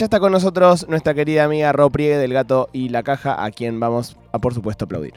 ya 0.00 0.06
está 0.06 0.18
con 0.18 0.32
nosotros 0.32 0.88
nuestra 0.88 1.12
querida 1.12 1.44
amiga 1.44 1.72
Ro 1.72 1.90
Priegue 1.90 2.16
del 2.16 2.32
Gato 2.32 2.70
y 2.72 2.88
la 2.88 3.02
Caja, 3.02 3.44
a 3.44 3.50
quien 3.50 3.80
vamos 3.80 4.16
a, 4.32 4.38
por 4.38 4.54
supuesto, 4.54 4.86
aplaudir. 4.86 5.12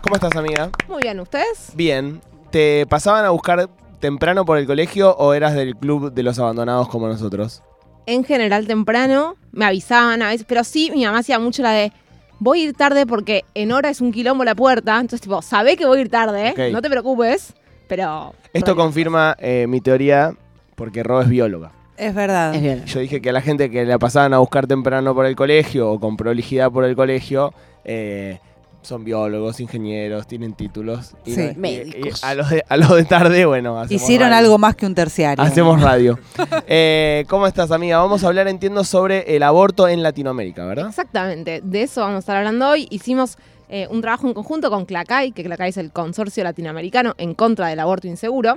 ¿Cómo 0.00 0.14
estás, 0.14 0.34
amiga? 0.34 0.70
Muy 0.88 1.02
bien, 1.02 1.20
¿ustedes? 1.20 1.72
Bien. 1.74 2.22
¿Te 2.50 2.86
pasaban 2.86 3.26
a 3.26 3.30
buscar 3.30 3.68
temprano 4.00 4.46
por 4.46 4.56
el 4.56 4.66
colegio 4.66 5.14
o 5.18 5.34
eras 5.34 5.54
del 5.54 5.76
club 5.76 6.10
de 6.10 6.22
los 6.22 6.38
abandonados 6.38 6.88
como 6.88 7.06
nosotros? 7.06 7.62
En 8.06 8.24
general 8.24 8.66
temprano, 8.66 9.36
me 9.52 9.66
avisaban 9.66 10.22
a 10.22 10.28
veces, 10.28 10.46
pero 10.48 10.64
sí, 10.64 10.90
mi 10.90 11.04
mamá 11.04 11.18
hacía 11.18 11.38
mucho 11.38 11.62
la 11.62 11.72
de, 11.72 11.92
voy 12.38 12.62
a 12.62 12.64
ir 12.64 12.72
tarde 12.72 13.04
porque 13.04 13.44
en 13.52 13.72
hora 13.72 13.90
es 13.90 14.00
un 14.00 14.10
quilombo 14.10 14.44
la 14.44 14.54
puerta, 14.54 14.94
entonces 14.94 15.20
tipo, 15.20 15.42
sabé 15.42 15.76
que 15.76 15.84
voy 15.84 15.98
a 15.98 16.00
ir 16.00 16.08
tarde, 16.08 16.72
no 16.72 16.80
te 16.80 16.88
preocupes, 16.88 17.52
pero... 17.88 18.32
Esto 18.54 18.74
confirma 18.74 19.36
eh, 19.38 19.66
mi 19.68 19.82
teoría 19.82 20.32
porque 20.76 21.02
Ro 21.02 21.20
es 21.20 21.28
bióloga. 21.28 21.72
Es 21.98 22.14
verdad. 22.14 22.54
Es 22.54 22.62
bien. 22.62 22.84
Yo 22.86 23.00
dije 23.00 23.20
que 23.20 23.30
a 23.30 23.32
la 23.32 23.40
gente 23.40 23.70
que 23.70 23.84
la 23.84 23.98
pasaban 23.98 24.32
a 24.34 24.38
buscar 24.38 24.66
temprano 24.66 25.14
por 25.14 25.26
el 25.26 25.34
colegio 25.36 25.90
o 25.90 25.98
con 26.00 26.16
prolijidad 26.16 26.70
por 26.70 26.84
el 26.84 26.94
colegio, 26.94 27.52
eh, 27.84 28.38
son 28.82 29.04
biólogos, 29.04 29.58
ingenieros, 29.60 30.26
tienen 30.28 30.52
títulos. 30.54 31.14
Y, 31.26 31.32
Sí. 31.32 31.40
no- 31.40 31.46
y- 31.46 31.50
y 31.50 31.54
Médicos. 31.56 32.22
a, 32.24 32.34
los 32.34 32.48
de, 32.48 32.64
a 32.68 32.76
los 32.76 32.94
de 32.94 33.04
tarde, 33.04 33.44
bueno, 33.44 33.78
hacemos 33.78 34.02
Hicieron 34.02 34.30
radio. 34.30 34.44
algo 34.46 34.58
más 34.58 34.76
que 34.76 34.86
un 34.86 34.94
terciario. 34.94 35.44
Hacemos 35.44 35.80
radio. 35.82 36.18
Eh, 36.68 37.24
¿Cómo 37.28 37.46
estás, 37.46 37.70
amiga? 37.72 37.98
Vamos 37.98 38.22
a 38.24 38.28
hablar, 38.28 38.46
entiendo, 38.48 38.84
sobre 38.84 39.34
el 39.36 39.42
aborto 39.42 39.88
en 39.88 40.02
Latinoamérica, 40.02 40.64
¿verdad? 40.66 40.88
Exactamente, 40.88 41.60
de 41.64 41.82
eso 41.82 42.02
vamos 42.02 42.16
a 42.16 42.18
estar 42.20 42.36
hablando 42.36 42.68
hoy. 42.68 42.86
Hicimos 42.90 43.36
eh, 43.68 43.86
un 43.90 44.00
trabajo 44.00 44.26
en 44.28 44.34
conjunto 44.34 44.70
con 44.70 44.86
CLACAI, 44.86 45.32
que 45.32 45.42
CLACAI 45.44 45.70
es 45.70 45.76
el 45.76 45.90
consorcio 45.90 46.42
latinoamericano 46.44 47.14
en 47.18 47.34
contra 47.34 47.66
del 47.68 47.80
aborto 47.80 48.06
inseguro, 48.06 48.56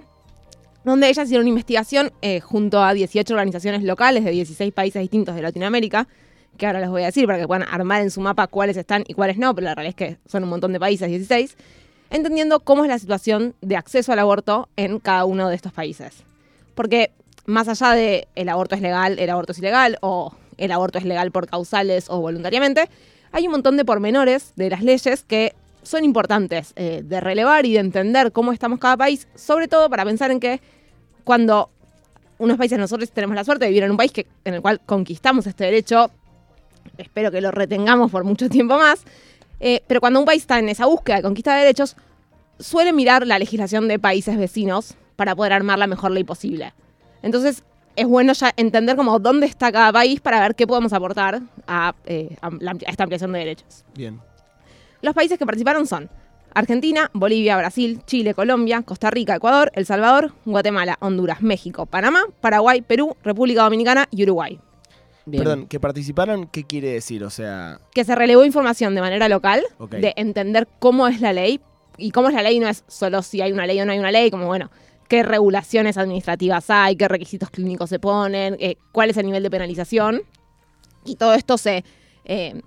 donde 0.83 1.09
ellas 1.09 1.25
hicieron 1.25 1.43
una 1.43 1.49
investigación 1.49 2.11
eh, 2.21 2.39
junto 2.39 2.83
a 2.83 2.93
18 2.93 3.33
organizaciones 3.33 3.83
locales 3.83 4.23
de 4.23 4.31
16 4.31 4.73
países 4.73 5.01
distintos 5.01 5.35
de 5.35 5.41
Latinoamérica, 5.41 6.07
que 6.57 6.65
ahora 6.65 6.79
les 6.79 6.89
voy 6.89 7.03
a 7.03 7.05
decir 7.05 7.25
para 7.25 7.39
que 7.39 7.47
puedan 7.47 7.67
armar 7.67 8.01
en 8.01 8.11
su 8.11 8.21
mapa 8.21 8.47
cuáles 8.47 8.77
están 8.77 9.03
y 9.07 9.13
cuáles 9.13 9.37
no, 9.37 9.53
pero 9.53 9.65
la 9.65 9.75
realidad 9.75 9.95
es 9.99 10.09
que 10.09 10.17
son 10.27 10.43
un 10.43 10.49
montón 10.49 10.73
de 10.73 10.79
países, 10.79 11.07
16, 11.07 11.55
entendiendo 12.09 12.59
cómo 12.59 12.83
es 12.83 12.89
la 12.89 12.99
situación 12.99 13.55
de 13.61 13.77
acceso 13.77 14.11
al 14.11 14.19
aborto 14.19 14.69
en 14.75 14.99
cada 14.99 15.25
uno 15.25 15.49
de 15.49 15.55
estos 15.55 15.71
países. 15.71 16.23
Porque 16.75 17.11
más 17.45 17.67
allá 17.67 17.91
de 17.91 18.27
el 18.35 18.49
aborto 18.49 18.75
es 18.75 18.81
legal, 18.81 19.17
el 19.19 19.29
aborto 19.29 19.51
es 19.53 19.59
ilegal, 19.59 19.97
o 20.01 20.33
el 20.57 20.71
aborto 20.71 20.97
es 20.97 21.05
legal 21.05 21.31
por 21.31 21.47
causales 21.47 22.09
o 22.09 22.19
voluntariamente, 22.19 22.89
hay 23.31 23.45
un 23.45 23.51
montón 23.51 23.77
de 23.77 23.85
pormenores 23.85 24.53
de 24.55 24.69
las 24.69 24.83
leyes 24.83 25.23
que 25.23 25.55
son 25.83 26.03
importantes 26.03 26.73
eh, 26.75 27.01
de 27.03 27.19
relevar 27.19 27.65
y 27.65 27.73
de 27.73 27.79
entender 27.79 28.31
cómo 28.31 28.51
estamos 28.51 28.79
cada 28.79 28.97
país, 28.97 29.27
sobre 29.35 29.67
todo 29.67 29.89
para 29.89 30.05
pensar 30.05 30.31
en 30.31 30.39
que 30.39 30.61
cuando 31.23 31.69
unos 32.37 32.57
países 32.57 32.79
nosotros 32.79 33.11
tenemos 33.11 33.35
la 33.35 33.43
suerte 33.43 33.65
de 33.65 33.69
vivir 33.69 33.83
en 33.83 33.91
un 33.91 33.97
país 33.97 34.11
que, 34.11 34.27
en 34.45 34.55
el 34.55 34.61
cual 34.61 34.79
conquistamos 34.85 35.45
este 35.47 35.65
derecho, 35.65 36.11
espero 36.97 37.31
que 37.31 37.41
lo 37.41 37.51
retengamos 37.51 38.11
por 38.11 38.23
mucho 38.23 38.49
tiempo 38.49 38.77
más, 38.77 39.03
eh, 39.59 39.81
pero 39.87 40.01
cuando 40.01 40.19
un 40.19 40.25
país 40.25 40.41
está 40.41 40.57
en 40.59 40.69
esa 40.69 40.85
búsqueda 40.87 41.17
de 41.17 41.21
conquista 41.21 41.53
de 41.53 41.61
derechos, 41.61 41.95
suele 42.59 42.93
mirar 42.93 43.27
la 43.27 43.37
legislación 43.37 43.87
de 43.87 43.99
países 43.99 44.37
vecinos 44.37 44.95
para 45.15 45.35
poder 45.35 45.53
armar 45.53 45.77
la 45.77 45.87
mejor 45.87 46.11
ley 46.11 46.23
posible. 46.23 46.73
Entonces, 47.21 47.63
es 47.95 48.07
bueno 48.07 48.33
ya 48.33 48.53
entender 48.55 48.95
como 48.95 49.19
dónde 49.19 49.45
está 49.45 49.71
cada 49.71 49.91
país 49.91 50.19
para 50.19 50.39
ver 50.39 50.55
qué 50.55 50.65
podemos 50.65 50.93
aportar 50.93 51.41
a, 51.67 51.93
eh, 52.05 52.35
la 52.59 52.71
a 52.71 52.89
esta 52.89 53.03
ampliación 53.03 53.31
de 53.33 53.39
derechos. 53.39 53.85
Bien. 53.93 54.19
Los 55.01 55.13
países 55.13 55.37
que 55.37 55.45
participaron 55.45 55.87
son 55.87 56.09
Argentina, 56.53 57.09
Bolivia, 57.13 57.57
Brasil, 57.57 58.01
Chile, 58.05 58.33
Colombia, 58.33 58.81
Costa 58.83 59.09
Rica, 59.09 59.35
Ecuador, 59.35 59.71
El 59.75 59.85
Salvador, 59.85 60.33
Guatemala, 60.45 60.97
Honduras, 60.99 61.41
México, 61.41 61.85
Panamá, 61.85 62.23
Paraguay, 62.41 62.81
Perú, 62.81 63.15
República 63.23 63.63
Dominicana 63.63 64.07
y 64.11 64.23
Uruguay. 64.23 64.59
Bien. 65.25 65.43
Perdón, 65.43 65.67
que 65.67 65.79
participaron, 65.79 66.47
¿qué 66.47 66.63
quiere 66.63 66.89
decir? 66.89 67.23
O 67.23 67.29
sea, 67.29 67.79
Que 67.93 68.03
se 68.03 68.15
relevó 68.15 68.43
información 68.43 68.95
de 68.95 69.01
manera 69.01 69.29
local, 69.29 69.63
de 69.91 70.13
entender 70.17 70.67
cómo 70.79 71.07
es 71.07 71.21
la 71.21 71.31
ley. 71.31 71.61
Y 71.97 72.11
cómo 72.11 72.29
es 72.29 72.33
la 72.33 72.41
ley 72.41 72.59
no 72.59 72.67
es 72.67 72.83
solo 72.87 73.21
si 73.21 73.41
hay 73.41 73.51
una 73.51 73.67
ley 73.67 73.79
o 73.79 73.85
no 73.85 73.91
hay 73.91 73.99
una 73.99 74.11
ley, 74.11 74.31
como 74.31 74.47
bueno, 74.47 74.71
qué 75.07 75.23
regulaciones 75.23 75.97
administrativas 75.97 76.69
hay, 76.69 76.95
qué 76.95 77.07
requisitos 77.07 77.49
clínicos 77.49 77.89
se 77.89 77.99
ponen, 77.99 78.57
eh, 78.59 78.77
cuál 78.91 79.09
es 79.09 79.17
el 79.17 79.25
nivel 79.25 79.43
de 79.43 79.51
penalización. 79.51 80.21
Y 81.05 81.17
todo 81.17 81.33
esto 81.33 81.57
se, 81.57 81.83
eh, 82.25 82.61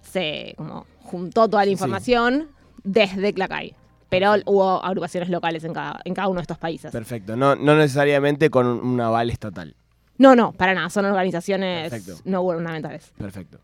se 0.00 0.54
como 0.56 0.86
juntó 1.10 1.48
toda 1.48 1.62
la 1.62 1.66
Sí. 1.66 1.72
información 1.72 2.48
desde 2.84 3.32
Clacay. 3.32 3.74
Pero 4.08 4.32
hubo 4.46 4.84
agrupaciones 4.84 5.28
locales 5.28 5.62
en 5.64 5.72
cada, 5.72 6.00
en 6.04 6.14
cada 6.14 6.28
uno 6.28 6.40
de 6.40 6.42
estos 6.42 6.58
países. 6.58 6.90
perfecto. 6.90 7.36
No, 7.36 7.54
no 7.54 7.76
necesariamente 7.76 8.50
con 8.50 8.66
un, 8.66 8.80
un 8.84 9.00
aval 9.00 9.30
estatal. 9.30 9.76
No, 10.18 10.34
no, 10.34 10.52
para 10.52 10.74
nada. 10.74 10.90
Son 10.90 11.04
organizaciones 11.04 11.90
Perfecto. 11.90 12.20
no 12.24 12.42
gubernamentales. 12.42 13.12
Perfecto. 13.16 13.58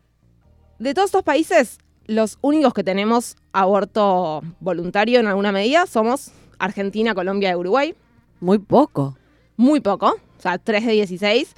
De 0.79 0.93
todos 0.93 1.07
estos 1.07 1.23
países, 1.23 1.77
los 2.07 2.37
únicos 2.41 2.73
que 2.73 2.83
tenemos 2.83 3.35
aborto 3.51 4.41
voluntario 4.59 5.19
en 5.19 5.27
alguna 5.27 5.51
medida 5.51 5.85
somos 5.85 6.31
Argentina, 6.59 7.13
Colombia 7.13 7.51
y 7.51 7.55
Uruguay. 7.55 7.95
Muy 8.39 8.59
poco. 8.59 9.17
Muy 9.57 9.81
poco, 9.81 10.07
o 10.37 10.41
sea, 10.41 10.57
3 10.57 10.85
de 10.85 10.91
16. 10.93 11.53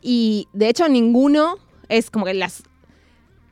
Y 0.00 0.48
de 0.52 0.68
hecho 0.70 0.88
ninguno 0.88 1.56
es 1.88 2.10
como 2.10 2.24
que 2.24 2.34
las... 2.34 2.62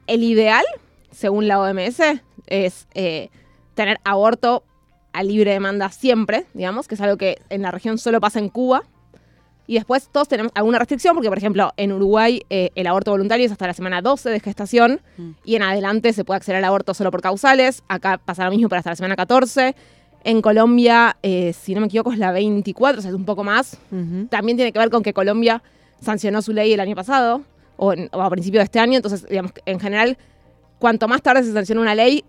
El 0.07 0.23
ideal, 0.25 0.65
según 1.11 1.49
la 1.49 1.59
OMS, 1.61 2.01
es 2.47 2.87
eh, 2.95 3.29
tener 3.75 3.99
aborto 4.05 4.65
a 5.13 5.23
libre 5.23 5.53
demanda 5.53 5.91
siempre, 5.91 6.47
digamos, 6.55 6.87
que 6.89 6.95
es 6.95 7.01
algo 7.01 7.17
que 7.17 7.39
en 7.49 7.63
la 7.63 7.71
región 7.71 7.99
solo 7.99 8.21
pasa 8.21 8.39
en 8.39 8.49
Cuba. 8.49 8.83
Y 9.67 9.75
después 9.75 10.09
todos 10.11 10.27
tenemos 10.27 10.51
alguna 10.57 10.79
restricción, 10.81 11.15
porque 11.15 11.29
por 11.29 11.39
ejemplo 11.39 11.73
en 11.77 11.93
Uruguay 11.93 12.43
eh, 12.51 12.71
el 12.75 12.87
aborto 12.89 13.13
voluntario 13.13 13.47
es 13.47 13.53
hasta 13.53 13.69
la 13.69 13.75
semana 13.75 14.03
12 14.03 14.29
de 14.31 14.41
gestación 14.41 15.01
Mm. 15.17 15.31
y 15.45 15.55
en 15.55 15.63
adelante 15.63 16.13
se 16.13 16.25
puede 16.25 16.39
acceder 16.39 16.57
al 16.59 16.65
aborto 16.65 16.93
solo 16.93 17.11
por 17.13 17.23
causales. 17.23 17.83
Acá 17.89 18.19
pasa 18.19 18.45
lo 18.45 18.51
mismo, 18.51 18.69
pero 18.69 18.79
hasta 18.79 18.91
la 18.91 18.97
semana 18.97 19.15
14. 19.17 19.77
En 20.25 20.43
Colombia, 20.43 21.17
eh, 21.23 21.53
si 21.53 21.75
no 21.75 21.81
me 21.81 21.87
equivoco, 21.87 22.13
es 22.13 22.19
la 22.19 22.33
24, 22.33 22.99
o 22.99 23.03
sea, 23.03 23.11
es 23.11 23.15
un 23.17 23.25
poco 23.25 23.45
más. 23.45 23.79
También 24.29 24.57
tiene 24.59 24.73
que 24.73 24.79
ver 24.79 24.91
con 24.91 25.03
que 25.05 25.13
Colombia 25.15 25.63
sancionó 26.01 26.43
su 26.43 26.53
ley 26.53 26.73
el 26.73 26.81
año 26.81 26.97
pasado, 26.97 27.43
o, 27.77 27.93
en- 27.93 28.11
o 28.13 28.21
a 28.23 28.29
principios 28.29 28.61
de 28.61 28.65
este 28.65 28.81
año. 28.81 28.97
Entonces, 28.97 29.27
digamos, 29.29 29.53
en 29.67 29.79
general, 29.81 30.19
cuanto 30.81 31.07
más 31.07 31.23
tarde 31.23 31.45
se 31.45 31.53
sanciona 31.53 31.81
una 31.81 31.95
ley, 31.95 32.25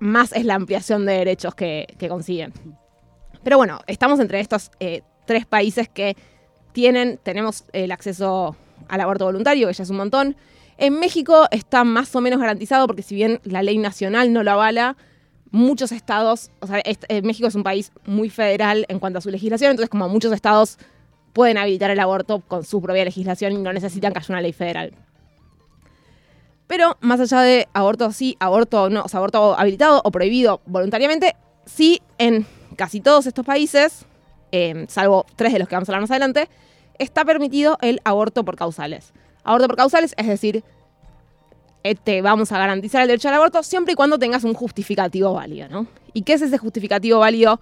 más 0.00 0.32
es 0.32 0.44
la 0.44 0.56
ampliación 0.56 1.06
de 1.06 1.12
derechos 1.12 1.54
que, 1.54 1.86
consiguen. 2.08 2.52
Pero 3.44 3.58
bueno, 3.58 3.80
estamos 3.86 4.18
entre 4.18 4.40
estos 4.40 4.72
eh, 4.80 5.02
tres 5.26 5.46
países 5.46 5.88
que 5.88 6.16
tienen, 6.72 7.20
tenemos 7.22 7.64
el 7.72 7.92
acceso 7.92 8.56
al 8.88 9.00
aborto 9.00 9.26
voluntario, 9.26 9.68
que 9.68 9.74
ya 9.74 9.84
es 9.84 9.90
un 9.90 9.98
montón. 9.98 10.36
En 10.78 10.98
México 10.98 11.46
está 11.50 11.84
más 11.84 12.14
o 12.16 12.20
menos 12.20 12.40
garantizado 12.40 12.86
porque 12.86 13.02
si 13.02 13.14
bien 13.14 13.40
la 13.44 13.62
ley 13.62 13.78
nacional 13.78 14.32
no 14.32 14.42
lo 14.42 14.52
avala, 14.52 14.96
muchos 15.50 15.92
estados, 15.92 16.50
o 16.60 16.66
sea, 16.66 16.82
eh, 16.84 17.22
México 17.22 17.48
es 17.48 17.54
un 17.54 17.62
país 17.62 17.92
muy 18.06 18.30
federal 18.30 18.86
en 18.88 18.98
cuanto 18.98 19.18
a 19.18 19.22
su 19.22 19.30
legislación, 19.30 19.72
entonces 19.72 19.90
como 19.90 20.08
muchos 20.08 20.32
estados 20.32 20.78
pueden 21.34 21.58
habilitar 21.58 21.90
el 21.90 22.00
aborto 22.00 22.40
con 22.40 22.64
su 22.64 22.80
propia 22.80 23.04
legislación 23.04 23.52
y 23.52 23.58
no 23.58 23.72
necesitan 23.72 24.12
que 24.12 24.20
haya 24.20 24.32
una 24.32 24.40
ley 24.40 24.52
federal. 24.52 24.92
Pero 26.70 26.96
más 27.00 27.18
allá 27.18 27.40
de 27.40 27.66
aborto 27.72 28.12
sí, 28.12 28.36
aborto 28.38 28.90
no, 28.90 29.02
o 29.02 29.08
sea, 29.08 29.18
aborto 29.18 29.58
habilitado 29.58 30.00
o 30.04 30.12
prohibido 30.12 30.60
voluntariamente, 30.66 31.34
sí 31.66 32.00
en 32.16 32.46
casi 32.76 33.00
todos 33.00 33.26
estos 33.26 33.44
países, 33.44 34.06
eh, 34.52 34.84
salvo 34.88 35.26
tres 35.34 35.52
de 35.52 35.58
los 35.58 35.66
que 35.66 35.74
vamos 35.74 35.88
a 35.88 35.90
hablar 35.90 36.02
más 36.02 36.12
adelante, 36.12 36.48
está 37.00 37.24
permitido 37.24 37.76
el 37.80 38.00
aborto 38.04 38.44
por 38.44 38.54
causales. 38.54 39.12
Aborto 39.42 39.66
por 39.66 39.74
causales, 39.78 40.14
es 40.16 40.28
decir, 40.28 40.62
eh, 41.82 41.96
te 41.96 42.22
vamos 42.22 42.52
a 42.52 42.58
garantizar 42.58 43.02
el 43.02 43.08
derecho 43.08 43.26
al 43.26 43.34
aborto 43.34 43.64
siempre 43.64 43.94
y 43.94 43.96
cuando 43.96 44.16
tengas 44.16 44.44
un 44.44 44.54
justificativo 44.54 45.32
válido, 45.32 45.68
¿no? 45.68 45.88
¿Y 46.12 46.22
qué 46.22 46.34
es 46.34 46.42
ese 46.42 46.56
justificativo 46.56 47.18
válido 47.18 47.60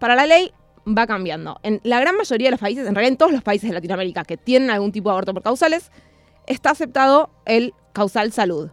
para 0.00 0.16
la 0.16 0.26
ley? 0.26 0.50
Va 0.84 1.06
cambiando. 1.06 1.60
En 1.62 1.80
la 1.84 2.00
gran 2.00 2.16
mayoría 2.16 2.48
de 2.48 2.50
los 2.50 2.60
países, 2.60 2.88
en 2.88 2.96
realidad 2.96 3.12
en 3.12 3.18
todos 3.18 3.30
los 3.30 3.44
países 3.44 3.70
de 3.70 3.74
Latinoamérica 3.74 4.24
que 4.24 4.36
tienen 4.36 4.70
algún 4.70 4.90
tipo 4.90 5.10
de 5.10 5.12
aborto 5.12 5.32
por 5.32 5.44
causales, 5.44 5.92
está 6.48 6.70
aceptado 6.70 7.30
el 7.44 7.72
causal 7.92 8.32
salud. 8.32 8.70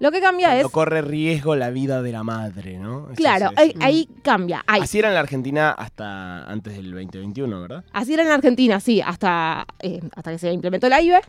Lo 0.00 0.12
que 0.12 0.20
cambia 0.20 0.48
Cuando 0.50 0.66
es... 0.66 0.72
corre 0.72 1.02
riesgo 1.02 1.56
la 1.56 1.70
vida 1.70 2.02
de 2.02 2.12
la 2.12 2.22
madre, 2.22 2.78
¿no? 2.78 3.06
Eso 3.06 3.14
Claro, 3.16 3.50
es- 3.50 3.58
ahí, 3.58 3.74
ahí 3.80 4.08
cambia. 4.22 4.62
Hay. 4.68 4.82
Así 4.82 4.98
era 5.00 5.08
en 5.08 5.14
la 5.14 5.20
Argentina 5.20 5.70
hasta 5.72 6.44
antes 6.44 6.76
del 6.76 6.92
2021, 6.92 7.60
¿verdad? 7.60 7.84
Así 7.92 8.14
era 8.14 8.22
en 8.22 8.30
Argentina, 8.30 8.78
sí, 8.78 9.00
hasta, 9.00 9.66
eh, 9.80 10.00
hasta 10.14 10.30
que 10.30 10.38
se 10.38 10.52
implementó 10.52 10.88
la 10.88 11.02
IBE. 11.02 11.20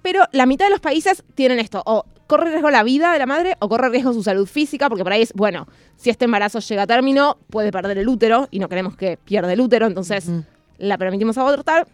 Pero 0.00 0.24
la 0.32 0.46
mitad 0.46 0.64
de 0.66 0.70
los 0.70 0.80
países 0.80 1.22
tienen 1.34 1.58
esto, 1.58 1.82
o 1.84 2.04
corre 2.26 2.50
riesgo 2.50 2.70
la 2.70 2.82
vida 2.84 3.12
de 3.12 3.18
la 3.18 3.26
madre 3.26 3.56
o 3.58 3.68
corre 3.68 3.90
riesgo 3.90 4.14
su 4.14 4.22
salud 4.22 4.46
física, 4.46 4.88
porque 4.88 5.02
por 5.04 5.12
ahí 5.12 5.22
es, 5.22 5.32
bueno, 5.34 5.66
si 5.96 6.08
este 6.08 6.24
embarazo 6.24 6.60
llega 6.60 6.82
a 6.84 6.86
término, 6.86 7.36
puede 7.50 7.70
perder 7.72 7.98
el 7.98 8.08
útero 8.08 8.48
y 8.50 8.60
no 8.60 8.68
queremos 8.70 8.96
que 8.96 9.18
pierda 9.18 9.52
el 9.52 9.60
útero, 9.60 9.86
entonces 9.86 10.30
la 10.78 10.96
permitimos 10.96 11.36
abortar. 11.36 11.86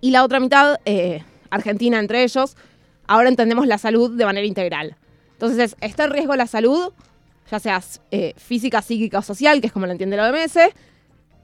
Y 0.00 0.12
la 0.12 0.22
otra 0.24 0.38
mitad, 0.40 0.78
eh, 0.86 1.24
Argentina 1.50 1.98
entre 1.98 2.22
ellos, 2.22 2.56
ahora 3.08 3.28
entendemos 3.28 3.66
la 3.66 3.78
salud 3.78 4.16
de 4.16 4.24
manera 4.24 4.46
integral. 4.46 4.96
Entonces 5.32 5.58
es, 5.58 5.76
está 5.80 6.04
en 6.04 6.10
riesgo 6.12 6.36
la 6.36 6.46
salud, 6.46 6.92
ya 7.50 7.58
sea 7.58 7.82
eh, 8.10 8.34
física, 8.36 8.80
psíquica 8.82 9.18
o 9.18 9.22
social, 9.22 9.60
que 9.60 9.66
es 9.68 9.72
como 9.72 9.86
lo 9.86 9.92
entiende 9.92 10.16
la 10.16 10.30
OMS, 10.30 10.58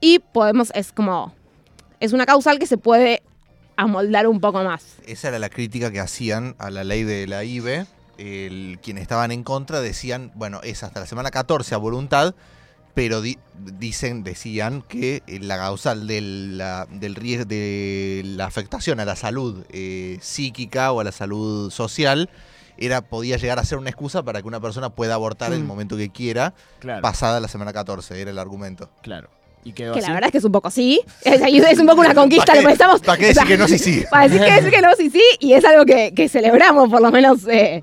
y 0.01 0.19
podemos, 0.19 0.71
es 0.75 0.91
como, 0.91 1.33
es 1.99 2.13
una 2.13 2.25
causal 2.25 2.59
que 2.59 2.67
se 2.67 2.77
puede 2.77 3.23
amoldar 3.77 4.27
un 4.27 4.39
poco 4.39 4.63
más. 4.63 4.95
Esa 5.05 5.29
era 5.29 5.39
la 5.39 5.49
crítica 5.49 5.91
que 5.91 5.99
hacían 5.99 6.55
a 6.59 6.69
la 6.69 6.83
ley 6.83 7.03
de 7.03 7.27
la 7.27 7.43
IBE. 7.43 7.85
El- 8.17 8.79
quienes 8.81 9.01
estaban 9.01 9.31
en 9.31 9.43
contra 9.43 9.81
decían, 9.81 10.31
bueno, 10.35 10.61
es 10.63 10.83
hasta 10.83 11.01
la 11.01 11.05
semana 11.05 11.31
14 11.31 11.75
a 11.75 11.77
voluntad, 11.77 12.33
pero 12.95 13.21
di- 13.21 13.37
dicen, 13.77 14.23
decían 14.23 14.81
que 14.87 15.21
eh, 15.27 15.39
la 15.41 15.57
causal 15.57 16.07
de 16.07 16.21
la, 16.21 16.87
del 16.89 17.13
riesgo 17.13 17.45
de 17.45 18.23
la 18.25 18.45
afectación 18.45 18.99
a 18.99 19.05
la 19.05 19.15
salud 19.15 19.63
eh, 19.71 20.17
psíquica 20.21 20.91
o 20.91 21.01
a 21.01 21.03
la 21.03 21.11
salud 21.11 21.69
social 21.71 22.29
era 22.77 23.01
podía 23.01 23.37
llegar 23.37 23.59
a 23.59 23.63
ser 23.63 23.77
una 23.77 23.89
excusa 23.89 24.23
para 24.23 24.41
que 24.41 24.47
una 24.47 24.59
persona 24.59 24.89
pueda 24.89 25.13
abortar 25.13 25.51
en 25.53 25.59
el 25.59 25.63
Mm. 25.63 25.67
momento 25.67 25.95
que 25.97 26.09
quiera, 26.09 26.53
Claro, 26.79 27.01
pasada 27.01 27.39
la 27.39 27.47
semana 27.47 27.71
14, 27.71 28.19
era 28.19 28.31
el 28.31 28.39
argumento. 28.39 28.89
claro. 29.03 29.29
Y 29.67 29.73
quedó 29.73 29.93
Que 29.93 29.99
así. 29.99 30.07
la 30.09 30.13
verdad 30.13 30.27
es 30.27 30.31
que 30.31 30.37
es 30.37 30.43
un 30.43 30.51
poco 30.51 30.69
sí. 30.69 31.01
Es, 31.23 31.41
es 31.41 31.79
un 31.79 31.87
poco 31.87 32.01
una 32.01 32.13
conquista. 32.13 32.45
¿Para 32.45 32.61
lo 32.61 32.67
qué- 32.67 32.71
pensamos. 32.73 33.01
para 33.01 33.17
qué 33.17 33.25
decir 33.27 33.43
que 33.47 33.57
no, 33.57 33.67
sí, 33.67 33.79
sí? 33.79 34.03
Para 34.11 34.27
decir 34.27 34.45
que, 34.45 34.51
decir 34.53 34.69
que 34.69 34.81
no, 34.83 34.89
sí, 34.95 35.09
sí. 35.09 35.23
Y 35.39 35.53
es 35.53 35.65
algo 35.65 35.85
que, 35.85 36.13
que 36.13 36.29
celebramos, 36.29 36.87
por 36.87 37.01
lo 37.01 37.11
menos 37.11 37.47
eh, 37.47 37.81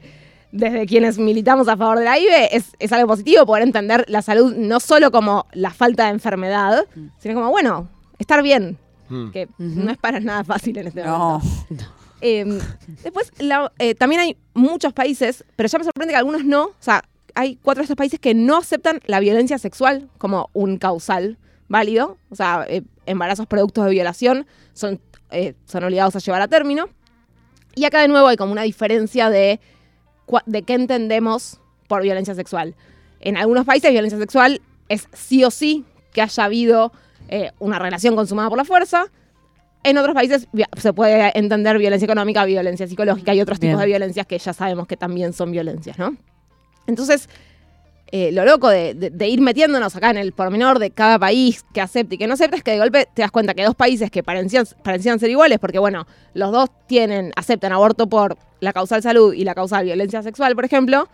desde 0.53 0.87
quienes 0.87 1.19
militamos 1.19 1.67
a 1.69 1.77
favor 1.77 1.99
de 1.99 2.05
la 2.05 2.19
IBE. 2.19 2.55
Es, 2.57 2.67
es 2.79 2.93
algo 2.93 3.09
positivo 3.09 3.45
poder 3.47 3.63
entender 3.65 4.05
la 4.09 4.23
salud 4.23 4.55
no 4.57 4.79
solo 4.81 5.11
como 5.11 5.47
la 5.53 5.71
falta 5.71 6.05
de 6.05 6.11
enfermedad, 6.11 6.85
Mm. 6.95 7.07
sino 7.19 7.35
como, 7.35 7.51
bueno, 7.51 7.89
estar 8.19 8.43
bien. 8.43 8.79
Mm. 9.09 9.31
Que 9.31 9.49
no 9.59 9.91
es 9.91 9.99
para 9.99 10.21
nada 10.21 10.45
fácil 10.45 10.77
en 10.79 10.87
este 10.89 11.03
No. 11.03 11.41
momento. 11.69 11.85
Eh, 12.25 12.45
después, 13.03 13.33
la- 13.41 13.73
eh, 13.81 13.97
también 13.97 14.21
hay 14.21 14.37
muchos 14.55 14.93
países, 14.93 15.45
pero 15.57 15.69
ya 15.69 15.79
me 15.79 15.85
sorprende 15.85 16.13
que 16.13 16.19
algunos 16.19 16.45
no. 16.45 16.67
O 16.67 16.75
sea, 16.79 17.03
hay 17.35 17.57
cuatro 17.61 17.81
de 17.81 17.87
estos 17.87 17.97
países 17.97 18.21
que 18.21 18.33
no 18.33 18.59
aceptan 18.59 19.01
la 19.07 19.19
violencia 19.19 19.59
sexual 19.59 20.09
como 20.19 20.49
un 20.53 20.79
causal 20.79 21.37
válido. 21.67 22.19
O 22.31 22.37
sea, 22.37 22.65
eh, 22.69 22.83
embarazos 23.07 23.49
productos 23.49 23.87
de 23.87 23.91
violación 23.91 24.47
son, 24.73 25.01
eh, 25.33 25.55
son 25.65 25.83
obligados 25.83 26.15
a 26.15 26.21
llevar 26.21 26.43
a 26.43 26.47
término. 26.47 26.89
Y 27.75 27.87
acá 27.87 28.01
de 28.03 28.07
nuevo 28.07 28.29
hay 28.29 28.37
como 28.37 28.53
una 28.53 28.63
diferencia 28.63 29.29
de, 29.29 29.59
de 30.47 30.63
qué 30.63 30.75
entendemos 30.75 31.61
por 31.89 32.03
violencia 32.03 32.35
sexual. 32.35 32.75
En 33.21 33.37
algunos 33.37 33.65
países 33.65 33.91
violencia 33.91 34.19
sexual 34.19 34.61
es 34.89 35.09
sí 35.13 35.45
o 35.45 35.51
sí 35.51 35.85
que 36.13 36.23
haya 36.23 36.45
habido 36.45 36.93
eh, 37.29 37.51
una 37.59 37.79
relación 37.79 38.17
consumada 38.17 38.49
por 38.49 38.59
la 38.59 38.65
fuerza. 38.65 39.07
En 39.85 39.99
otros 39.99 40.15
países 40.15 40.49
se 40.77 40.93
puede 40.93 41.37
entender 41.37 41.79
violencia 41.79 42.07
económica, 42.07 42.45
violencia 42.45 42.87
psicológica 42.87 43.35
y 43.35 43.41
otros 43.41 43.59
Bien. 43.59 43.73
tipos 43.73 43.81
de 43.81 43.87
violencias 43.87 44.27
que 44.27 44.39
ya 44.39 44.53
sabemos 44.53 44.87
que 44.87 44.97
también 44.97 45.33
son 45.33 45.51
violencias, 45.51 45.99
¿no? 45.99 46.17
Entonces, 46.87 47.29
eh, 48.13 48.31
lo 48.31 48.45
loco 48.45 48.69
de, 48.69 48.95
de- 48.95 49.11
de 49.11 49.29
ir 49.29 49.41
metiéndonos 49.41 49.97
acá 49.97 50.11
en 50.11 50.19
el 50.19 50.33
pormenor 50.33 50.79
de 50.79 50.91
cada 50.91 51.19
país 51.19 51.65
que 51.73 51.81
acepte 51.81 52.15
y 52.15 52.19
que 52.19 52.27
no 52.27 52.35
acepte 52.35 52.57
es 52.59 52.63
que 52.63 52.73
de 52.73 52.79
golpe 52.79 53.09
te 53.15 53.23
das 53.23 53.31
cuenta 53.31 53.55
que 53.55 53.65
dos 53.65 53.75
países 53.75 54.11
que 54.11 54.23
parecían, 54.23 54.67
parecían 54.85 55.19
ser 55.19 55.31
iguales, 55.31 55.59
porque 55.59 55.79
bueno, 55.79 56.07
los 56.35 56.53
dos 56.53 56.69
tienen, 56.87 57.33
aceptan 57.37 57.73
aborto 57.73 58.07
por 58.09 58.37
la 58.61 58.73
causal 58.73 59.03
salud 59.03 59.33
y 59.33 59.45
la 59.45 59.55
causal 59.55 59.85
violencia 59.87 60.23
sexual, 60.23 60.55
por 60.55 60.65
ejemplo, 60.65 61.09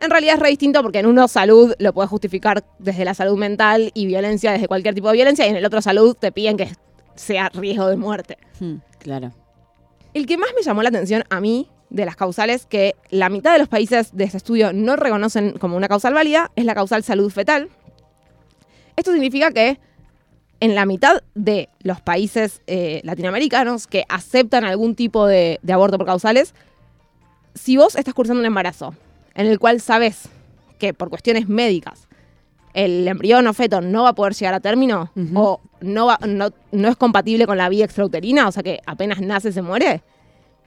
en 0.00 0.10
realidad 0.10 0.34
es 0.34 0.40
re 0.40 0.50
distinto 0.50 0.82
porque 0.82 0.98
en 0.98 1.06
uno 1.06 1.26
salud 1.26 1.74
lo 1.78 1.92
puedes 1.92 2.10
justificar 2.10 2.62
desde 2.78 3.04
la 3.04 3.14
salud 3.14 3.36
mental 3.38 3.90
y 3.94 4.06
violencia 4.06 4.52
desde 4.52 4.68
cualquier 4.68 4.94
tipo 4.94 5.08
de 5.08 5.14
violencia 5.14 5.46
y 5.46 5.50
en 5.50 5.56
el 5.56 5.64
otro 5.64 5.80
salud 5.80 6.14
te 6.18 6.32
piden 6.32 6.56
que 6.56 6.68
sea 7.14 7.48
riesgo 7.54 7.86
de 7.88 7.96
muerte. 7.96 8.36
Mm, 8.60 8.74
Claro. 8.98 9.32
El 10.14 10.26
que 10.26 10.36
más 10.36 10.50
me 10.54 10.62
llamó 10.62 10.82
la 10.82 10.90
atención 10.90 11.24
a 11.30 11.40
mí 11.40 11.68
de 11.92 12.06
las 12.06 12.16
causales 12.16 12.66
que 12.66 12.96
la 13.10 13.28
mitad 13.28 13.52
de 13.52 13.58
los 13.58 13.68
países 13.68 14.16
de 14.16 14.24
este 14.24 14.38
estudio 14.38 14.72
no 14.72 14.96
reconocen 14.96 15.52
como 15.58 15.76
una 15.76 15.88
causal 15.88 16.14
válida 16.14 16.50
es 16.56 16.64
la 16.64 16.74
causal 16.74 17.02
salud 17.02 17.30
fetal. 17.30 17.68
Esto 18.96 19.12
significa 19.12 19.50
que 19.50 19.78
en 20.60 20.74
la 20.74 20.86
mitad 20.86 21.22
de 21.34 21.68
los 21.80 22.00
países 22.00 22.62
eh, 22.66 23.00
latinoamericanos 23.04 23.86
que 23.86 24.04
aceptan 24.08 24.64
algún 24.64 24.94
tipo 24.94 25.26
de, 25.26 25.58
de 25.62 25.72
aborto 25.72 25.98
por 25.98 26.06
causales, 26.06 26.54
si 27.54 27.76
vos 27.76 27.96
estás 27.96 28.14
cursando 28.14 28.40
un 28.40 28.46
embarazo 28.46 28.94
en 29.34 29.46
el 29.46 29.58
cual 29.58 29.80
sabes 29.80 30.28
que 30.78 30.94
por 30.94 31.10
cuestiones 31.10 31.48
médicas 31.48 32.08
el 32.74 33.06
embrión 33.06 33.46
o 33.46 33.52
feto 33.52 33.80
no 33.82 34.04
va 34.04 34.10
a 34.10 34.14
poder 34.14 34.32
llegar 34.34 34.54
a 34.54 34.60
término 34.60 35.10
o 35.34 35.60
no, 35.82 36.06
va- 36.06 36.18
no, 36.26 36.48
no 36.70 36.88
es 36.88 36.96
compatible 36.96 37.46
con 37.46 37.58
la 37.58 37.68
vía 37.68 37.84
extrauterina, 37.84 38.48
o 38.48 38.52
sea 38.52 38.62
que 38.62 38.80
apenas 38.86 39.20
nace 39.20 39.52
se 39.52 39.60
muere, 39.60 40.02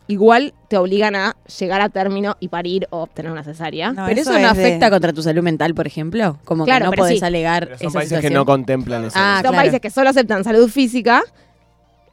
igual 0.08 0.54
te 0.68 0.78
obligan 0.78 1.16
a 1.16 1.36
llegar 1.60 1.82
a 1.82 1.90
término 1.90 2.36
y 2.40 2.48
parir 2.50 2.88
o 2.92 3.00
obtener 3.04 3.32
una 3.32 3.44
cesárea. 3.44 3.92
No, 3.92 4.06
pero 4.06 4.22
eso, 4.22 4.32
eso 4.32 4.40
no 4.40 4.48
es 4.50 4.56
de- 4.58 4.66
afecta 4.66 4.90
contra 4.90 5.14
tu 5.14 5.22
salud 5.24 5.42
mental, 5.44 5.74
por 5.74 5.88
ejemplo. 5.88 6.38
Como 6.46 6.66
Claro, 6.66 6.80
que 6.80 6.86
no 6.86 6.92
pero 6.92 7.02
podés 7.04 7.20
sí. 7.20 7.26
alegar 7.26 7.66
Pero 7.66 7.78
son 7.80 7.88
esa 7.88 8.00
países 8.00 8.20
que 8.22 8.30
no 8.30 8.46
contemplan 8.46 9.06
eso. 9.06 9.16
Ah, 9.20 9.36
Son 9.38 9.52
claro. 9.52 9.56
países 9.58 9.80
que 9.82 9.90
solo 9.90 10.10
aceptan 10.10 10.44
salud 10.44 10.70
física, 10.70 11.24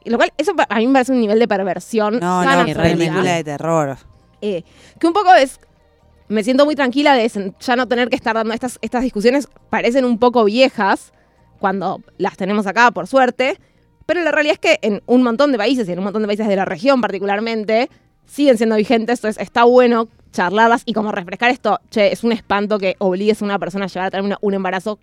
lo 0.05 0.17
cual 0.17 0.31
eso 0.37 0.53
a 0.69 0.75
mí 0.79 0.87
me 0.87 0.93
parece 0.93 1.11
un 1.11 1.21
nivel 1.21 1.39
de 1.39 1.47
perversión 1.47 2.15
No, 2.19 2.43
tan 2.43 2.67
no, 2.67 2.73
película 2.81 3.35
de 3.35 3.43
terror. 3.43 3.97
Eh, 4.41 4.63
que 4.99 5.07
un 5.07 5.13
poco 5.13 5.33
es. 5.35 5.59
Me 6.29 6.43
siento 6.43 6.65
muy 6.65 6.75
tranquila 6.75 7.13
de 7.13 7.29
ya 7.59 7.75
no 7.75 7.87
tener 7.87 8.09
que 8.09 8.15
estar 8.15 8.33
dando 8.35 8.53
estas, 8.53 8.79
estas 8.81 9.03
discusiones. 9.03 9.47
Parecen 9.69 10.03
un 10.03 10.17
poco 10.17 10.43
viejas 10.45 11.13
cuando 11.59 12.01
las 12.17 12.35
tenemos 12.37 12.65
acá, 12.65 12.91
por 12.91 13.07
suerte. 13.07 13.57
Pero 14.05 14.21
la 14.21 14.31
realidad 14.31 14.53
es 14.53 14.59
que 14.59 14.79
en 14.81 15.01
un 15.05 15.23
montón 15.23 15.51
de 15.51 15.57
países, 15.57 15.87
y 15.87 15.91
en 15.91 15.99
un 15.99 16.05
montón 16.05 16.21
de 16.21 16.27
países 16.27 16.47
de 16.47 16.55
la 16.55 16.65
región 16.65 17.01
particularmente, 17.01 17.89
siguen 18.25 18.57
siendo 18.57 18.75
vigentes. 18.75 19.19
Entonces 19.19 19.41
está 19.41 19.63
bueno 19.63 20.07
charlarlas 20.31 20.83
y 20.85 20.93
como 20.93 21.11
refrescar 21.11 21.51
esto. 21.51 21.79
Che, 21.89 22.11
es 22.11 22.23
un 22.23 22.31
espanto 22.31 22.77
que 22.77 22.95
obligues 22.99 23.41
a 23.41 23.45
una 23.45 23.59
persona 23.59 23.85
a 23.85 23.87
llevar 23.87 24.07
a 24.07 24.11
término 24.11 24.37
un 24.41 24.53
embarazo 24.53 24.99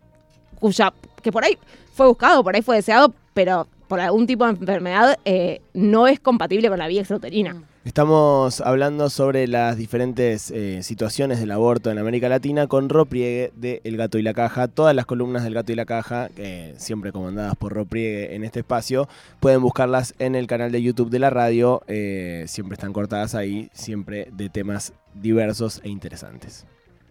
cuya. 0.58 0.93
que 1.23 1.32
por 1.32 1.44
ahí 1.44 1.56
fue 1.94 2.06
buscado, 2.06 2.43
por 2.43 2.55
ahí 2.55 2.62
fue 2.62 2.76
deseado, 2.76 3.14
pero 3.35 3.67
por 3.88 4.00
algún 4.00 4.26
tipo 4.26 4.44
de 4.44 4.50
enfermedad 4.50 5.19
eh, 5.25 5.61
no 5.75 6.06
es 6.06 6.20
compatible 6.20 6.69
con 6.69 6.79
la 6.79 6.87
vía 6.87 7.00
extrauterina. 7.00 7.62
Estamos 7.82 8.60
hablando 8.60 9.08
sobre 9.08 9.46
las 9.46 9.78
diferentes 9.78 10.50
eh, 10.50 10.82
situaciones 10.82 11.40
del 11.40 11.50
aborto 11.50 11.90
en 11.90 11.98
América 11.98 12.28
Latina 12.28 12.66
con 12.66 12.90
Ro 12.90 13.06
Priegue 13.06 13.52
de 13.56 13.80
El 13.84 13.96
Gato 13.96 14.18
y 14.18 14.22
la 14.22 14.34
Caja. 14.34 14.68
Todas 14.68 14.94
las 14.94 15.06
columnas 15.06 15.44
del 15.44 15.54
Gato 15.54 15.72
y 15.72 15.76
la 15.76 15.86
Caja, 15.86 16.28
eh, 16.36 16.74
siempre 16.76 17.10
comandadas 17.10 17.56
por 17.56 17.72
Ro 17.72 17.86
Priegue 17.86 18.34
en 18.34 18.44
este 18.44 18.60
espacio, 18.60 19.08
pueden 19.40 19.62
buscarlas 19.62 20.12
en 20.18 20.34
el 20.34 20.46
canal 20.46 20.70
de 20.72 20.82
YouTube 20.82 21.08
de 21.08 21.20
la 21.20 21.30
radio. 21.30 21.82
eh, 21.88 22.44
siempre 22.48 22.74
están 22.74 22.92
cortadas 22.92 23.34
ahí, 23.34 23.70
siempre 23.72 24.28
de 24.30 24.50
temas 24.50 24.92
diversos 25.14 25.80
e 25.82 25.88
interesantes. 25.88 26.66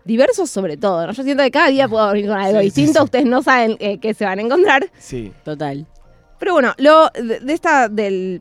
diversos 0.06 0.52
sobre 0.52 0.78
todo, 0.78 1.08
¿no? 1.08 1.14
Yo 1.14 1.24
siento 1.24 1.42
que 1.44 1.52
cada 1.52 1.70
día 1.70 1.88
puedo 1.88 2.08
venir 2.12 2.28
con 2.28 2.38
algo 2.38 2.60
Sí, 2.60 2.70
sí, 2.70 2.82
distinto, 2.82 3.00
sí. 3.00 3.06
ustedes 3.06 3.26
no 3.26 3.42
saben 3.42 3.76
eh, 3.80 3.98
qué 3.98 4.14
se 4.14 4.24
van 4.24 4.38
a 4.38 4.42
encontrar. 4.44 4.86
Sí. 5.00 5.32
Total. 5.44 5.88
Pero 6.40 6.54
bueno, 6.54 6.74
lo 6.78 7.10
de, 7.10 7.40
de 7.40 7.54
esta 7.54 7.90
del 7.90 8.40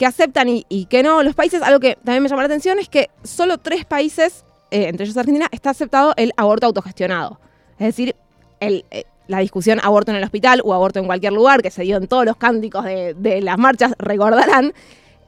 que 0.00 0.06
aceptan 0.06 0.48
y, 0.48 0.86
que 0.86 1.02
no, 1.02 1.22
los 1.22 1.34
países, 1.34 1.60
algo 1.60 1.78
que 1.78 1.94
también 1.96 2.22
me 2.22 2.30
llama 2.30 2.40
la 2.40 2.46
atención 2.46 2.78
es 2.78 2.88
que 2.88 3.10
solo 3.22 3.58
tres 3.58 3.84
países, 3.84 4.46
eh, 4.70 4.86
entre 4.88 5.04
ellos 5.04 5.14
Argentina, 5.18 5.46
está 5.52 5.68
aceptado 5.68 6.14
el 6.16 6.32
aborto 6.38 6.64
autogestionado. 6.64 7.38
Es 7.78 7.88
decir, 7.88 8.16
eh, 8.60 8.82
la 9.26 9.40
discusión 9.40 9.78
aborto 9.82 10.10
en 10.10 10.16
el 10.16 10.24
hospital 10.24 10.62
o 10.64 10.72
aborto 10.72 11.00
en 11.00 11.04
cualquier 11.04 11.34
lugar, 11.34 11.60
que 11.60 11.70
se 11.70 11.82
dio 11.82 11.98
en 11.98 12.08
todos 12.08 12.24
los 12.24 12.36
cánticos 12.36 12.82
de, 12.86 13.40
las 13.42 13.58
marchas, 13.58 13.92
recordarán, 13.98 14.72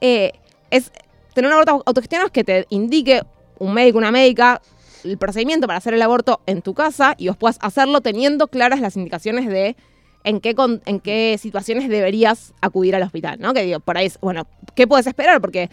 eh, 0.00 0.32
es 0.70 0.90
tener 1.34 1.48
un 1.48 1.52
aborto 1.52 1.82
autogestionado 1.84 2.28
es 2.28 2.32
que 2.32 2.42
te 2.42 2.66
indique 2.70 3.20
un 3.58 3.74
médico, 3.74 3.98
una 3.98 4.10
médica, 4.10 4.62
el 5.04 5.18
procedimiento 5.18 5.66
para 5.66 5.80
hacer 5.80 5.92
el 5.92 6.00
aborto 6.00 6.40
en 6.46 6.62
tu 6.62 6.72
casa 6.72 7.14
y 7.18 7.28
vos 7.28 7.36
puedas 7.36 7.58
hacerlo 7.60 8.00
teniendo 8.00 8.48
claras 8.48 8.80
las 8.80 8.96
indicaciones 8.96 9.48
de 9.48 9.76
en 10.24 10.40
qué, 10.40 10.54
con- 10.54 10.82
en 10.86 11.00
qué 11.00 11.36
situaciones 11.40 11.88
deberías 11.88 12.52
acudir 12.60 12.94
al 12.96 13.02
hospital, 13.02 13.38
¿no? 13.40 13.52
Que 13.54 13.62
digo, 13.62 13.80
por 13.80 13.96
ahí 13.98 14.06
es, 14.06 14.18
bueno, 14.20 14.46
¿qué 14.74 14.86
puedes 14.86 15.06
esperar? 15.06 15.40
Porque 15.40 15.68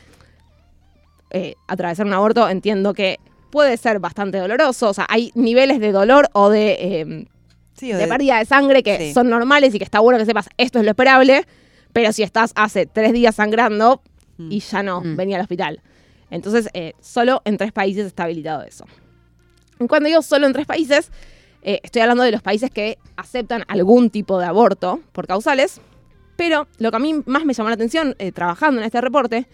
eh, 1.32 1.56
atravesar 1.68 2.06
un 2.06 2.14
aborto 2.14 2.50
entiendo 2.50 2.94
que 2.94 3.20
puede 3.52 3.78
ser 3.78 4.00
bastante 4.00 4.38
doloroso, 4.40 4.90
o 4.90 4.94
sea, 4.94 5.06
hay 5.10 5.32
niveles 5.36 5.80
de 5.80 5.92
dolor 5.92 6.30
o 6.34 6.50
de, 6.50 6.72
eh, 6.80 7.28
Sí, 7.74 7.92
o 7.94 7.98
de 7.98 8.04
de- 8.04 8.08
pérdida 8.10 8.40
de 8.40 8.46
sangre 8.46 8.84
que 8.84 8.98
Sí. 8.98 9.14
son 9.14 9.30
normales 9.30 9.74
y 9.74 9.78
que 9.78 9.84
está 9.84 10.00
bueno 10.00 10.18
que 10.20 10.26
sepas, 10.26 10.50
esto 10.58 10.80
es 10.80 10.86
lo 10.86 10.92
esperable, 10.92 11.46
pero 11.94 12.12
si 12.14 12.24
estás 12.24 12.52
hace 12.56 12.86
tres 12.86 13.14
días 13.14 13.36
sangrando 13.36 14.02
Mm. 14.38 14.52
y 14.52 14.60
ya 14.60 14.84
no, 14.84 15.02
Mm. 15.02 15.16
venía 15.16 15.36
al 15.38 15.42
hospital. 15.44 15.82
Entonces, 16.32 16.70
eh, 16.74 16.94
solo 17.02 17.42
en 17.46 17.58
tres 17.58 17.72
países 17.72 18.06
está 18.06 18.24
habilitado 18.24 18.64
eso. 18.64 18.86
Cuando 19.88 20.08
digo 20.10 20.22
solo 20.22 20.46
en 20.46 20.54
tres 20.54 20.66
países, 20.68 21.12
eh, 21.62 21.80
estoy 21.84 22.02
hablando 22.02 22.24
de 22.24 22.32
los 22.32 22.42
países 22.42 22.72
que 22.72 22.98
aceptan 23.16 23.64
algún 23.68 24.10
tipo 24.10 24.40
de 24.40 24.46
aborto 24.46 25.02
por 25.12 25.28
causales, 25.28 25.82
pero 26.36 26.68
lo 26.78 26.90
que 26.92 26.98
a 26.98 27.00
mí 27.00 27.16
más 27.26 27.46
me 27.46 27.54
llamó 27.54 27.70
la 27.70 27.76
atención 27.76 28.16
eh, 28.20 28.32
trabajando 28.32 28.80
en 28.80 28.86
este 28.86 29.02
reporte 29.02 29.48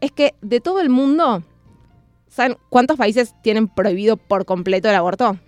es 0.00 0.12
que 0.12 0.34
de 0.42 0.60
todo 0.60 0.80
el 0.80 0.90
mundo, 0.90 1.42
¿saben 2.28 2.56
cuántos 2.70 2.96
países 2.96 3.34
tienen 3.42 3.68
prohibido 3.68 4.16
por 4.16 4.44
completo 4.44 4.88
el 4.88 4.96
aborto? 4.96 5.38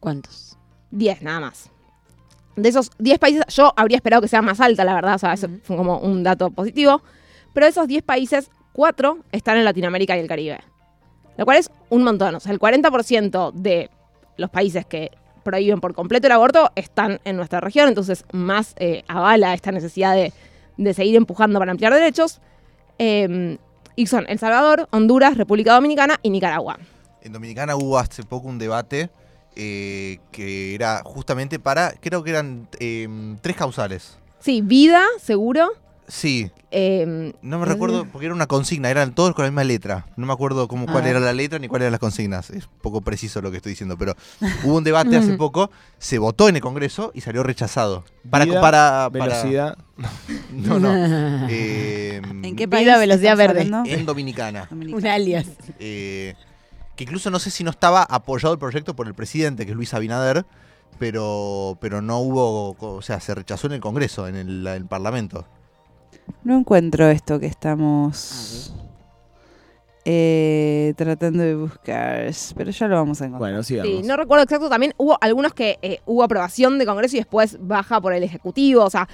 ¿Cuántos? 0.00 0.58
10 0.90 1.22
nada 1.22 1.40
más. 1.40 1.70
De 2.56 2.68
esos 2.68 2.90
10 2.98 3.18
países, 3.18 3.44
yo 3.48 3.72
habría 3.76 3.96
esperado 3.96 4.20
que 4.20 4.28
sea 4.28 4.42
más 4.42 4.60
alta, 4.60 4.84
la 4.84 4.94
verdad, 4.94 5.14
o 5.14 5.18
sea, 5.18 5.32
eso 5.32 5.48
fue 5.62 5.76
como 5.76 5.98
un 5.98 6.22
dato 6.22 6.50
positivo. 6.50 7.02
Pero 7.54 7.66
de 7.66 7.70
esos 7.70 7.86
10 7.86 8.02
países, 8.02 8.50
4 8.72 9.18
están 9.30 9.56
en 9.56 9.64
Latinoamérica 9.64 10.16
y 10.16 10.20
el 10.20 10.26
Caribe. 10.26 10.60
Lo 11.36 11.44
cual 11.44 11.58
es 11.58 11.70
un 11.88 12.02
montón. 12.02 12.34
O 12.34 12.40
sea, 12.40 12.52
el 12.52 12.58
40% 12.58 13.52
de 13.52 13.90
los 14.42 14.50
países 14.50 14.84
que 14.84 15.10
prohíben 15.42 15.80
por 15.80 15.94
completo 15.94 16.26
el 16.26 16.32
aborto 16.32 16.70
están 16.76 17.20
en 17.24 17.36
nuestra 17.36 17.60
región, 17.60 17.88
entonces 17.88 18.24
más 18.32 18.74
eh, 18.78 19.02
avala 19.08 19.54
esta 19.54 19.72
necesidad 19.72 20.14
de, 20.14 20.32
de 20.76 20.94
seguir 20.94 21.16
empujando 21.16 21.58
para 21.58 21.70
ampliar 21.70 21.94
derechos. 21.94 22.40
Eh, 22.98 23.56
y 23.96 24.06
son 24.06 24.24
El 24.28 24.38
Salvador, 24.38 24.88
Honduras, 24.90 25.36
República 25.36 25.74
Dominicana 25.74 26.18
y 26.22 26.30
Nicaragua. 26.30 26.78
En 27.22 27.32
Dominicana 27.32 27.76
hubo 27.76 27.98
hace 27.98 28.22
poco 28.22 28.48
un 28.48 28.58
debate 28.58 29.10
eh, 29.54 30.18
que 30.30 30.74
era 30.74 31.02
justamente 31.04 31.58
para, 31.58 31.92
creo 32.00 32.22
que 32.22 32.30
eran 32.30 32.68
eh, 32.80 33.08
tres 33.40 33.56
causales. 33.56 34.18
Sí, 34.40 34.62
vida, 34.62 35.02
seguro. 35.20 35.72
Sí, 36.08 36.50
Eh, 36.74 37.32
no 37.42 37.58
me 37.58 37.66
recuerdo, 37.66 38.06
porque 38.06 38.26
era 38.26 38.34
una 38.34 38.46
consigna, 38.46 38.90
eran 38.90 39.14
todos 39.14 39.34
con 39.34 39.44
la 39.44 39.50
misma 39.50 39.62
letra. 39.64 40.06
No 40.16 40.26
me 40.26 40.32
acuerdo 40.32 40.68
cómo, 40.68 40.86
cuál 40.86 41.04
Ah. 41.04 41.10
era 41.10 41.20
la 41.20 41.32
letra 41.34 41.58
ni 41.58 41.68
cuáles 41.68 41.84
eran 41.84 41.92
las 41.92 42.00
consignas. 42.00 42.48
Es 42.50 42.66
poco 42.80 43.02
preciso 43.02 43.40
lo 43.42 43.50
que 43.50 43.58
estoy 43.58 43.70
diciendo, 43.72 43.96
pero 43.98 44.14
hubo 44.64 44.76
un 44.76 44.84
debate 44.84 45.16
hace 45.16 45.34
poco, 45.36 45.70
se 45.98 46.18
votó 46.18 46.48
en 46.48 46.56
el 46.56 46.62
Congreso 46.62 47.10
y 47.14 47.20
salió 47.20 47.42
rechazado. 47.42 48.04
Para, 48.30 48.44
Vida, 48.46 48.60
para, 48.60 49.08
para- 49.12 49.24
Velocidad. 49.26 49.78
No, 50.52 50.78
no. 50.80 51.46
Eh, 51.50 52.20
¿En 52.24 52.56
qué 52.56 52.66
Vida, 52.66 52.70
país? 52.76 52.86
velocidad 52.86 53.32
estamos 53.32 53.38
verde. 53.38 53.60
hablando? 53.60 53.90
En 53.90 54.06
Dominicana. 54.06 54.66
Dominicana. 54.70 54.98
Un 54.98 55.06
alias. 55.06 55.46
Eh, 55.78 56.34
que 56.96 57.04
incluso 57.04 57.30
no 57.30 57.38
sé 57.38 57.50
si 57.50 57.64
no 57.64 57.70
estaba 57.70 58.02
apoyado 58.02 58.52
el 58.54 58.58
proyecto 58.58 58.94
por 58.96 59.06
el 59.06 59.14
presidente, 59.14 59.64
que 59.64 59.72
es 59.72 59.76
Luis 59.76 59.94
Abinader, 59.94 60.44
pero, 60.98 61.76
pero 61.80 62.00
no 62.02 62.18
hubo, 62.18 62.76
o 62.78 63.02
sea, 63.02 63.20
se 63.20 63.34
rechazó 63.34 63.66
en 63.66 63.74
el 63.74 63.80
Congreso, 63.80 64.26
en 64.28 64.36
el, 64.36 64.66
el 64.66 64.86
Parlamento. 64.86 65.46
No 66.44 66.58
encuentro 66.58 67.08
esto 67.08 67.38
que 67.38 67.46
estamos 67.46 68.72
eh, 70.04 70.94
tratando 70.96 71.44
de 71.44 71.54
buscar, 71.54 72.28
pero 72.56 72.70
ya 72.70 72.88
lo 72.88 72.96
vamos 72.96 73.20
a 73.22 73.26
encontrar. 73.26 73.50
Bueno, 73.50 73.62
sigamos. 73.62 73.92
Sí, 73.92 74.02
no 74.06 74.16
recuerdo 74.16 74.42
exacto. 74.42 74.68
También 74.68 74.94
hubo 74.96 75.16
algunos 75.20 75.54
que 75.54 75.78
eh, 75.82 76.00
hubo 76.06 76.24
aprobación 76.24 76.78
de 76.78 76.86
Congreso 76.86 77.16
y 77.16 77.20
después 77.20 77.56
baja 77.60 78.00
por 78.00 78.12
el 78.12 78.24
Ejecutivo. 78.24 78.84
O 78.84 78.90
sea, 78.90 79.08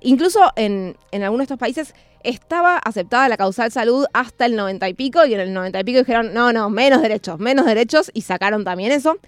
incluso 0.00 0.40
en, 0.56 0.96
en 1.10 1.22
algunos 1.22 1.40
de 1.40 1.44
estos 1.44 1.58
países 1.58 1.94
estaba 2.24 2.78
aceptada 2.78 3.28
la 3.28 3.36
causal 3.36 3.70
salud 3.72 4.06
hasta 4.14 4.46
el 4.46 4.56
90 4.56 4.88
y 4.88 4.94
pico 4.94 5.26
y 5.26 5.34
en 5.34 5.40
el 5.40 5.52
90 5.52 5.80
y 5.80 5.84
pico 5.84 5.98
dijeron, 5.98 6.32
no, 6.32 6.52
no, 6.52 6.70
menos 6.70 7.02
derechos, 7.02 7.38
menos 7.38 7.66
derechos 7.66 8.10
y 8.14 8.22
sacaron 8.22 8.64
también 8.64 8.92
eso. 8.92 9.18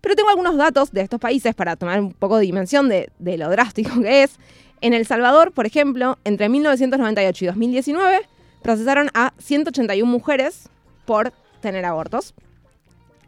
Pero 0.00 0.14
tengo 0.14 0.30
algunos 0.30 0.56
datos 0.56 0.92
de 0.92 1.02
estos 1.02 1.20
países 1.20 1.54
para 1.54 1.74
tomar 1.76 2.00
un 2.00 2.12
poco 2.12 2.36
de 2.36 2.42
dimensión 2.42 2.88
de, 2.88 3.10
de 3.18 3.36
lo 3.36 3.50
drástico 3.50 4.00
que 4.00 4.22
es. 4.22 4.38
En 4.82 4.94
El 4.94 5.06
Salvador, 5.06 5.52
por 5.52 5.66
ejemplo, 5.66 6.18
entre 6.24 6.48
1998 6.48 7.44
y 7.44 7.48
2019 7.48 8.20
procesaron 8.62 9.10
a 9.12 9.34
181 9.38 10.10
mujeres 10.10 10.70
por 11.04 11.32
tener 11.60 11.84
abortos. 11.84 12.34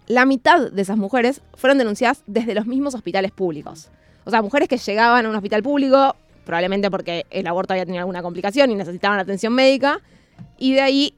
La 0.06 0.24
mitad 0.24 0.70
de 0.70 0.82
esas 0.82 0.96
mujeres 0.96 1.42
fueron 1.54 1.78
denunciadas 1.78 2.22
desde 2.26 2.54
los 2.54 2.66
mismos 2.66 2.94
hospitales 2.94 3.32
públicos. 3.32 3.90
O 4.24 4.30
sea, 4.30 4.40
mujeres 4.40 4.68
que 4.68 4.78
llegaban 4.78 5.26
a 5.26 5.28
un 5.28 5.34
hospital 5.34 5.62
público, 5.62 6.16
probablemente 6.44 6.90
porque 6.90 7.26
el 7.30 7.46
aborto 7.46 7.74
había 7.74 7.84
tenido 7.84 8.00
alguna 8.00 8.22
complicación 8.22 8.70
y 8.70 8.74
necesitaban 8.74 9.18
atención 9.18 9.52
médica, 9.52 10.00
y 10.58 10.72
de 10.72 10.80
ahí, 10.80 11.14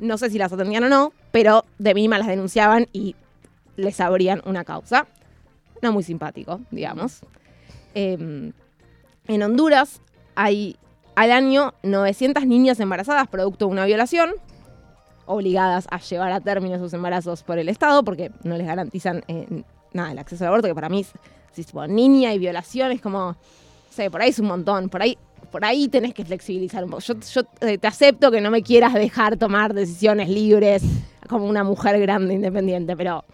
no 0.00 0.18
sé 0.18 0.30
si 0.30 0.38
las 0.38 0.52
atendían 0.52 0.84
o 0.84 0.88
no, 0.88 1.12
pero 1.30 1.64
de 1.78 1.94
mínima 1.94 2.18
las 2.18 2.26
denunciaban 2.26 2.88
y 2.92 3.14
les 3.76 4.00
abrían 4.00 4.42
una 4.44 4.64
causa. 4.64 5.06
No 5.80 5.92
muy 5.92 6.02
simpático, 6.02 6.60
digamos. 6.70 7.20
Eh, 7.94 8.52
en 9.26 9.42
Honduras 9.42 10.00
hay 10.34 10.76
al 11.14 11.32
año 11.32 11.74
900 11.82 12.46
niñas 12.46 12.80
embarazadas 12.80 13.28
producto 13.28 13.66
de 13.66 13.72
una 13.72 13.84
violación, 13.84 14.30
obligadas 15.26 15.86
a 15.90 15.98
llevar 15.98 16.32
a 16.32 16.40
término 16.40 16.78
sus 16.78 16.92
embarazos 16.92 17.42
por 17.42 17.58
el 17.58 17.68
Estado, 17.68 18.02
porque 18.02 18.30
no 18.42 18.56
les 18.56 18.66
garantizan 18.66 19.22
eh, 19.28 19.62
nada 19.92 20.12
el 20.12 20.18
acceso 20.18 20.44
al 20.44 20.48
aborto, 20.48 20.68
que 20.68 20.74
para 20.74 20.88
mí, 20.88 21.04
si 21.52 21.64
niña 21.88 22.32
y 22.34 22.38
violación, 22.38 22.90
es 22.92 23.00
como, 23.00 23.18
no 23.18 23.36
sé, 23.90 24.10
por 24.10 24.22
ahí 24.22 24.30
es 24.30 24.38
un 24.38 24.46
montón, 24.46 24.88
por 24.88 25.02
ahí, 25.02 25.18
por 25.50 25.64
ahí 25.64 25.88
tenés 25.88 26.14
que 26.14 26.24
flexibilizar 26.24 26.84
un 26.84 26.90
poco. 26.90 27.02
Yo, 27.02 27.14
yo, 27.20 27.42
eh, 27.60 27.78
te 27.78 27.86
acepto 27.86 28.30
que 28.30 28.40
no 28.40 28.50
me 28.50 28.62
quieras 28.62 28.94
dejar 28.94 29.36
tomar 29.36 29.74
decisiones 29.74 30.28
libres 30.28 30.82
como 31.28 31.46
una 31.46 31.64
mujer 31.64 32.00
grande 32.00 32.34
independiente, 32.34 32.96
pero 32.96 33.24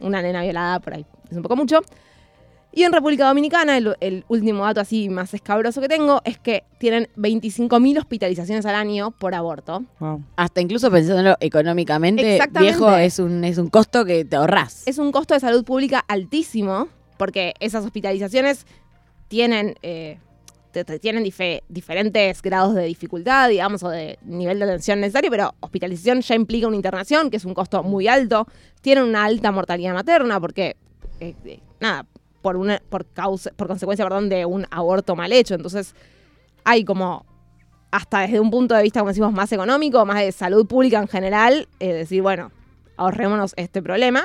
una 0.00 0.22
nena 0.22 0.42
violada 0.42 0.80
por 0.80 0.94
ahí 0.94 1.06
es 1.30 1.36
un 1.36 1.42
poco 1.42 1.56
mucho. 1.56 1.80
Y 2.76 2.82
en 2.82 2.92
República 2.92 3.28
Dominicana, 3.28 3.76
el, 3.76 3.94
el 4.00 4.24
último 4.28 4.64
dato 4.64 4.80
así 4.80 5.08
más 5.08 5.32
escabroso 5.32 5.80
que 5.80 5.86
tengo 5.88 6.20
es 6.24 6.38
que 6.38 6.64
tienen 6.78 7.08
25.000 7.16 7.98
hospitalizaciones 7.98 8.66
al 8.66 8.74
año 8.74 9.12
por 9.12 9.34
aborto. 9.34 9.84
Wow. 10.00 10.22
Hasta 10.36 10.60
incluso 10.60 10.90
pensándolo 10.90 11.36
económicamente, 11.40 12.38
viejo, 12.58 12.92
es 12.96 13.18
un, 13.20 13.44
es 13.44 13.58
un 13.58 13.68
costo 13.68 14.04
que 14.04 14.24
te 14.24 14.34
ahorrás. 14.36 14.82
Es 14.86 14.98
un 14.98 15.12
costo 15.12 15.34
de 15.34 15.40
salud 15.40 15.64
pública 15.64 16.04
altísimo, 16.08 16.88
porque 17.16 17.54
esas 17.60 17.84
hospitalizaciones 17.84 18.66
tienen, 19.28 19.76
eh, 19.82 20.18
tienen 21.00 21.24
dife- 21.24 21.62
diferentes 21.68 22.42
grados 22.42 22.74
de 22.74 22.84
dificultad, 22.86 23.48
digamos, 23.48 23.84
o 23.84 23.88
de 23.88 24.18
nivel 24.24 24.58
de 24.58 24.64
atención 24.64 25.00
necesario, 25.00 25.30
pero 25.30 25.54
hospitalización 25.60 26.20
ya 26.22 26.34
implica 26.34 26.66
una 26.66 26.76
internación, 26.76 27.30
que 27.30 27.36
es 27.36 27.44
un 27.44 27.54
costo 27.54 27.84
muy 27.84 28.08
alto. 28.08 28.46
Tienen 28.80 29.04
una 29.04 29.24
alta 29.24 29.52
mortalidad 29.52 29.94
materna, 29.94 30.40
porque, 30.40 30.76
eh, 31.20 31.34
eh, 31.44 31.60
nada, 31.80 32.04
por, 32.44 32.58
una, 32.58 32.82
por, 32.90 33.06
causa, 33.06 33.50
por 33.56 33.68
consecuencia 33.68 34.04
perdón, 34.04 34.28
de 34.28 34.44
un 34.44 34.66
aborto 34.70 35.16
mal 35.16 35.32
hecho. 35.32 35.54
Entonces, 35.54 35.94
hay 36.62 36.84
como, 36.84 37.24
hasta 37.90 38.20
desde 38.20 38.38
un 38.38 38.50
punto 38.50 38.74
de 38.74 38.82
vista, 38.82 39.00
como 39.00 39.08
decimos, 39.08 39.32
más 39.32 39.50
económico, 39.50 40.04
más 40.04 40.20
de 40.20 40.30
salud 40.30 40.66
pública 40.66 40.98
en 40.98 41.08
general, 41.08 41.68
eh, 41.80 41.94
decir, 41.94 42.20
bueno, 42.20 42.52
ahorrémonos 42.98 43.54
este 43.56 43.80
problema. 43.80 44.24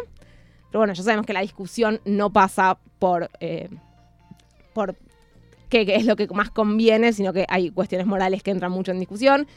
Pero 0.70 0.82
bueno, 0.82 0.92
ya 0.92 1.02
sabemos 1.02 1.26
que 1.26 1.32
la 1.32 1.40
discusión 1.40 2.02
no 2.04 2.30
pasa 2.30 2.78
por, 3.00 3.30
eh, 3.40 3.70
por 4.74 4.96
qué, 5.70 5.86
qué 5.86 5.96
es 5.96 6.06
lo 6.06 6.18
que 6.18 6.28
más 6.28 6.50
conviene, 6.50 7.14
sino 7.14 7.32
que 7.32 7.46
hay 7.48 7.72
cuestiones 7.72 8.06
morales 8.06 8.44
que 8.44 8.52
entran 8.52 8.74
mucho 8.74 8.92
en 8.92 9.00
discusión, 9.00 9.48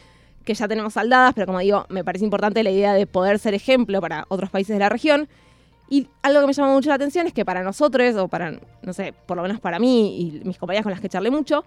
que 0.44 0.54
ya 0.54 0.68
tenemos 0.68 0.92
saldadas, 0.92 1.34
pero 1.34 1.46
como 1.46 1.58
digo, 1.58 1.84
me 1.88 2.04
parece 2.04 2.24
importante 2.24 2.62
la 2.62 2.70
idea 2.70 2.94
de 2.94 3.08
poder 3.08 3.40
ser 3.40 3.54
ejemplo 3.54 4.00
para 4.00 4.24
otros 4.28 4.50
países 4.50 4.72
de 4.76 4.78
la 4.78 4.88
región. 4.88 5.28
Y 5.92 6.08
algo 6.22 6.40
que 6.40 6.46
me 6.46 6.52
llama 6.54 6.72
mucho 6.72 6.88
la 6.88 6.94
atención 6.94 7.26
es 7.26 7.34
que 7.34 7.44
para 7.44 7.62
nosotros, 7.62 8.16
o 8.16 8.26
para, 8.26 8.58
no 8.82 8.92
sé, 8.94 9.12
por 9.26 9.36
lo 9.36 9.42
menos 9.42 9.60
para 9.60 9.78
mí 9.78 10.18
y 10.18 10.42
mis 10.42 10.56
compañeras 10.56 10.84
con 10.84 10.90
las 10.92 11.02
que 11.02 11.10
charlé 11.10 11.30
mucho, 11.30 11.64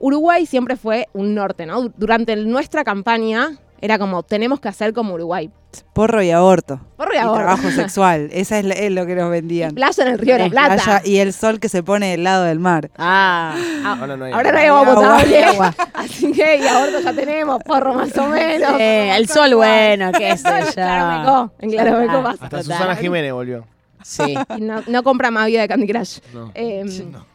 Uruguay 0.00 0.46
siempre 0.46 0.74
fue 0.76 1.06
un 1.12 1.32
norte, 1.32 1.64
¿no? 1.64 1.82
Du- 1.82 1.92
Durante 1.96 2.34
nuestra 2.34 2.82
campaña 2.82 3.50
era 3.80 3.98
como, 3.98 4.22
tenemos 4.22 4.60
que 4.60 4.68
hacer 4.68 4.92
como 4.92 5.14
Uruguay. 5.14 5.50
Porro 5.92 6.22
y 6.22 6.30
aborto. 6.30 6.80
Porro 6.96 7.12
y 7.12 7.16
Y 7.16 7.18
aborto. 7.18 7.38
trabajo 7.44 7.70
sexual. 7.74 8.28
Esa 8.32 8.58
es, 8.58 8.90
lo 8.92 9.06
que 9.06 9.14
nos 9.14 9.30
vendían. 9.30 9.74
Playa 9.74 10.02
en 10.04 10.08
el 10.12 10.18
Río 10.18 10.34
de 10.34 10.44
la 10.44 10.48
Plata. 10.50 10.74
playa 10.82 11.02
y 11.04 11.18
el 11.18 11.32
sol 11.32 11.60
que 11.60 11.68
se 11.68 11.82
pone 11.82 12.10
del 12.12 12.24
lado 12.24 12.44
del 12.44 12.58
mar. 12.58 12.90
Ah, 12.98 13.54
Ahora 13.84 14.16
no 14.16 14.24
hay 14.24 14.32
Ahora 14.32 14.50
no 14.52 14.58
agua. 14.58 14.60
hay 14.60 14.66
agua 14.66 14.80
Agua, 14.80 14.94
potable. 14.94 15.44
agua. 15.44 15.74
Así 15.94 16.32
que, 16.32 16.56
y 16.56 16.66
aborto 16.66 17.00
ya 17.00 17.12
tenemos, 17.12 17.62
porro 17.64 17.94
más 17.94 18.16
o 18.16 18.26
menos. 18.28 18.72
el 18.80 19.28
sol 19.28 19.54
bueno, 19.54 20.10
qué 20.12 20.36
sé 20.36 20.48
yo. 20.66 20.72
Claro. 20.72 21.52
En 21.58 21.70
Claro, 21.70 21.98
Meco 22.00 22.22
pasa. 22.22 22.44
Hasta. 22.44 22.62
Susana 22.62 22.96
Jiménez 22.96 23.32
volvió. 23.32 23.64
Sí. 24.02 24.34
Y 24.56 24.60
no, 24.62 24.82
no 24.86 25.02
compra 25.02 25.30
más 25.30 25.46
vida 25.48 25.60
de 25.60 25.68
Candy 25.68 25.86
Crush. 25.86 26.18
No. 26.32 26.50
Eh, 26.54 26.84
No. 27.12 27.26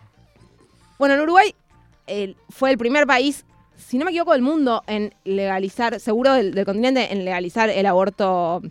Bueno, 0.98 1.16
en 1.16 1.22
Uruguay 1.22 1.54
fue 2.50 2.72
el 2.72 2.78
primer 2.78 3.06
país, 3.06 3.46
si 3.76 3.98
no 3.98 4.06
me 4.06 4.12
equivoco, 4.12 4.34
del 4.34 4.42
mundo 4.42 4.84
en 4.88 5.14
legalizar, 5.24 6.00
seguro 6.00 6.34
del, 6.34 6.54
del 6.54 6.66
continente, 6.66 7.12
en 7.12 7.26
legalizar 7.26 7.70
el 7.70 7.86
aborto 7.86 8.62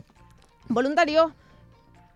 voluntario, 0.68 1.35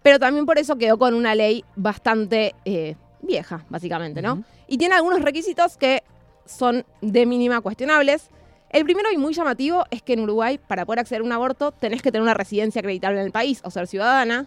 pero 0.03 0.19
también 0.19 0.47
por 0.47 0.59
eso 0.59 0.77
quedó 0.77 0.99
con 0.99 1.15
una 1.15 1.35
ley 1.35 1.65
bastante 1.75 2.55
eh, 2.65 2.95
vieja, 3.23 3.65
básicamente, 3.69 4.23
¿no? 4.23 4.45
Y 4.69 4.79
tiene 4.79 4.95
algunos 4.95 5.21
requisitos 5.21 5.77
que 5.77 6.05
son 6.45 6.85
de 7.01 7.27
mínima 7.27 7.61
cuestionables. 7.61 8.31
El 8.71 8.85
primero 8.85 9.11
y 9.13 9.17
muy 9.17 9.35
llamativo 9.35 9.85
es 9.91 10.03
que 10.03 10.13
en 10.13 10.21
Uruguay, 10.21 10.59
para 10.59 10.87
poder 10.87 11.01
acceder 11.01 11.23
a 11.23 11.25
un 11.25 11.33
aborto, 11.33 11.73
tenés 11.73 12.03
que 12.03 12.13
tener 12.13 12.23
una 12.23 12.35
residencia 12.35 12.81
acreditable 12.81 13.19
en 13.19 13.27
el 13.27 13.33
país 13.33 13.61
o 13.65 13.71
ser 13.71 13.87
ciudadana. 13.87 14.47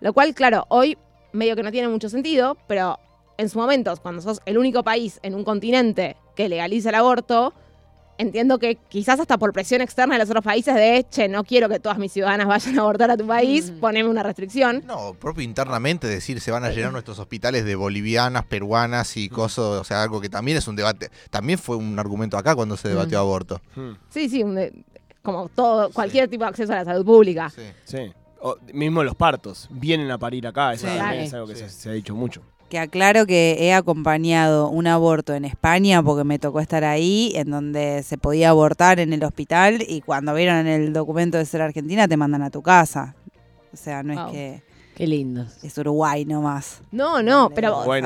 Lo 0.00 0.12
cual, 0.12 0.34
claro, 0.34 0.64
hoy 0.68 0.96
medio 1.32 1.56
que 1.56 1.62
no 1.62 1.72
tiene 1.72 1.88
mucho 1.88 2.08
sentido, 2.08 2.56
pero 2.66 2.98
en 3.38 3.48
su 3.48 3.58
momento, 3.58 3.94
cuando 4.00 4.22
sos 4.22 4.40
el 4.46 4.56
único 4.56 4.82
país 4.82 5.20
en 5.22 5.34
un 5.34 5.44
continente 5.44 6.16
que 6.34 6.48
legaliza 6.48 6.88
el 6.88 6.94
aborto, 6.94 7.52
entiendo 8.18 8.58
que 8.58 8.76
quizás 8.88 9.20
hasta 9.20 9.38
por 9.38 9.52
presión 9.52 9.80
externa 9.80 10.14
de 10.14 10.20
los 10.20 10.30
otros 10.30 10.44
países 10.44 10.74
de, 10.74 11.06
che, 11.10 11.28
no 11.28 11.44
quiero 11.44 11.68
que 11.68 11.78
todas 11.80 11.98
mis 11.98 12.12
ciudadanas 12.12 12.46
vayan 12.46 12.78
a 12.78 12.82
abortar 12.82 13.10
a 13.10 13.16
tu 13.16 13.26
país, 13.26 13.70
Mm. 13.70 13.80
poneme 13.80 14.08
una 14.08 14.22
restricción. 14.22 14.82
No, 14.86 15.14
propio 15.14 15.42
internamente 15.44 16.06
decir 16.06 16.40
se 16.40 16.50
van 16.50 16.64
a 16.64 16.70
llenar 16.70 16.92
nuestros 16.92 17.18
hospitales 17.18 17.64
de 17.64 17.74
bolivianas, 17.74 18.44
peruanas 18.46 19.16
y 19.16 19.28
cosas, 19.28 19.64
o 19.64 19.84
sea, 19.84 20.02
algo 20.02 20.20
que 20.20 20.28
también 20.28 20.56
es 20.58 20.66
un 20.68 20.76
debate, 20.76 21.10
también 21.30 21.58
fue 21.58 21.76
un 21.76 21.98
argumento 21.98 22.36
acá 22.38 22.54
cuando 22.54 22.76
se 22.76 22.88
debatió 22.88 23.18
Mm. 23.18 23.20
aborto. 23.20 23.60
Hmm, 23.74 23.92
Sí, 24.08 24.28
sí, 24.28 24.42
como 25.22 25.48
todo, 25.48 25.90
cualquier 25.90 26.28
tipo 26.28 26.44
de 26.44 26.50
acceso 26.50 26.72
a 26.72 26.76
la 26.76 26.84
salud 26.84 27.04
pública. 27.04 27.50
Sí. 27.50 27.62
Sí. 27.84 28.12
O, 28.40 28.56
mismo 28.72 29.02
los 29.02 29.14
partos. 29.16 29.66
Vienen 29.70 30.10
a 30.10 30.18
parir 30.18 30.46
acá. 30.46 30.72
Eso 30.74 30.86
Sí. 30.86 30.92
es 31.18 31.34
algo 31.34 31.46
que 31.48 31.56
Sí. 31.56 31.62
se, 31.64 31.70
se 31.70 31.88
ha 31.88 31.92
dicho 31.92 32.14
mucho. 32.14 32.42
Que 32.68 32.80
aclaro 32.80 33.26
que 33.26 33.56
he 33.60 33.72
acompañado 33.72 34.68
un 34.70 34.88
aborto 34.88 35.34
en 35.34 35.44
España 35.44 36.02
porque 36.02 36.24
me 36.24 36.38
tocó 36.40 36.58
estar 36.60 36.82
ahí, 36.82 37.30
en 37.36 37.50
donde 37.50 38.02
se 38.02 38.18
podía 38.18 38.48
abortar 38.50 38.98
en 38.98 39.12
el 39.12 39.22
hospital 39.22 39.84
y 39.86 40.00
cuando 40.00 40.34
vieron 40.34 40.66
el 40.66 40.92
documento 40.92 41.38
de 41.38 41.44
ser 41.46 41.62
argentina 41.62 42.08
te 42.08 42.16
mandan 42.16 42.42
a 42.42 42.50
tu 42.50 42.62
casa. 42.62 43.14
O 43.72 43.76
sea, 43.76 44.02
no 44.02 44.14
Wow. 44.14 44.26
es 44.26 44.32
que 44.32 44.62
Qué 44.96 45.06
lindos. 45.06 45.62
es 45.62 45.78
Uruguay 45.78 46.24
nomás. 46.24 46.80
No, 46.90 47.22
no, 47.22 47.50
pero 47.54 47.78
Uruguay 47.78 48.02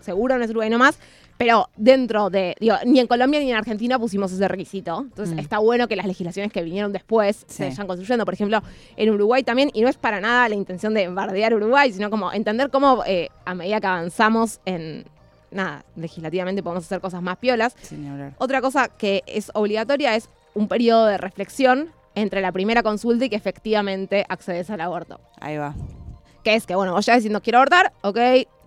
seguro 0.00 0.38
no 0.38 0.44
es 0.44 0.50
Uruguay 0.50 0.70
nomás. 0.70 0.98
Pero 1.40 1.70
dentro 1.74 2.28
de, 2.28 2.54
digo, 2.60 2.74
ni 2.84 3.00
en 3.00 3.06
Colombia 3.06 3.40
ni 3.40 3.50
en 3.50 3.56
Argentina 3.56 3.98
pusimos 3.98 4.30
ese 4.30 4.46
requisito. 4.46 5.00
Entonces 5.00 5.34
Mm. 5.34 5.38
está 5.38 5.56
bueno 5.58 5.88
que 5.88 5.96
las 5.96 6.04
legislaciones 6.04 6.52
que 6.52 6.62
vinieron 6.62 6.92
después 6.92 7.46
se 7.48 7.64
vayan 7.70 7.86
construyendo. 7.86 8.26
Por 8.26 8.34
ejemplo, 8.34 8.62
en 8.94 9.08
Uruguay 9.08 9.42
también, 9.42 9.70
y 9.72 9.80
no 9.80 9.88
es 9.88 9.96
para 9.96 10.20
nada 10.20 10.50
la 10.50 10.54
intención 10.54 10.92
de 10.92 11.08
bardear 11.08 11.54
Uruguay, 11.54 11.90
sino 11.94 12.10
como 12.10 12.30
entender 12.30 12.68
cómo 12.68 13.02
eh, 13.06 13.30
a 13.46 13.54
medida 13.54 13.80
que 13.80 13.86
avanzamos 13.86 14.60
en, 14.66 15.06
nada, 15.50 15.82
legislativamente 15.96 16.62
podemos 16.62 16.84
hacer 16.84 17.00
cosas 17.00 17.22
más 17.22 17.38
piolas. 17.38 17.74
Sin 17.80 18.06
hablar. 18.06 18.34
Otra 18.36 18.60
cosa 18.60 18.88
que 18.88 19.22
es 19.26 19.50
obligatoria 19.54 20.16
es 20.16 20.28
un 20.52 20.68
periodo 20.68 21.06
de 21.06 21.16
reflexión 21.16 21.88
entre 22.14 22.42
la 22.42 22.52
primera 22.52 22.82
consulta 22.82 23.24
y 23.24 23.30
que 23.30 23.36
efectivamente 23.36 24.26
accedes 24.28 24.68
al 24.68 24.82
aborto. 24.82 25.18
Ahí 25.40 25.56
va. 25.56 25.74
Que 26.44 26.54
es 26.54 26.66
que, 26.66 26.74
bueno, 26.74 26.92
vos 26.92 27.06
ya 27.06 27.14
decís 27.16 27.30
no 27.30 27.40
quiero 27.40 27.60
abortar, 27.60 27.94
ok, 28.02 28.18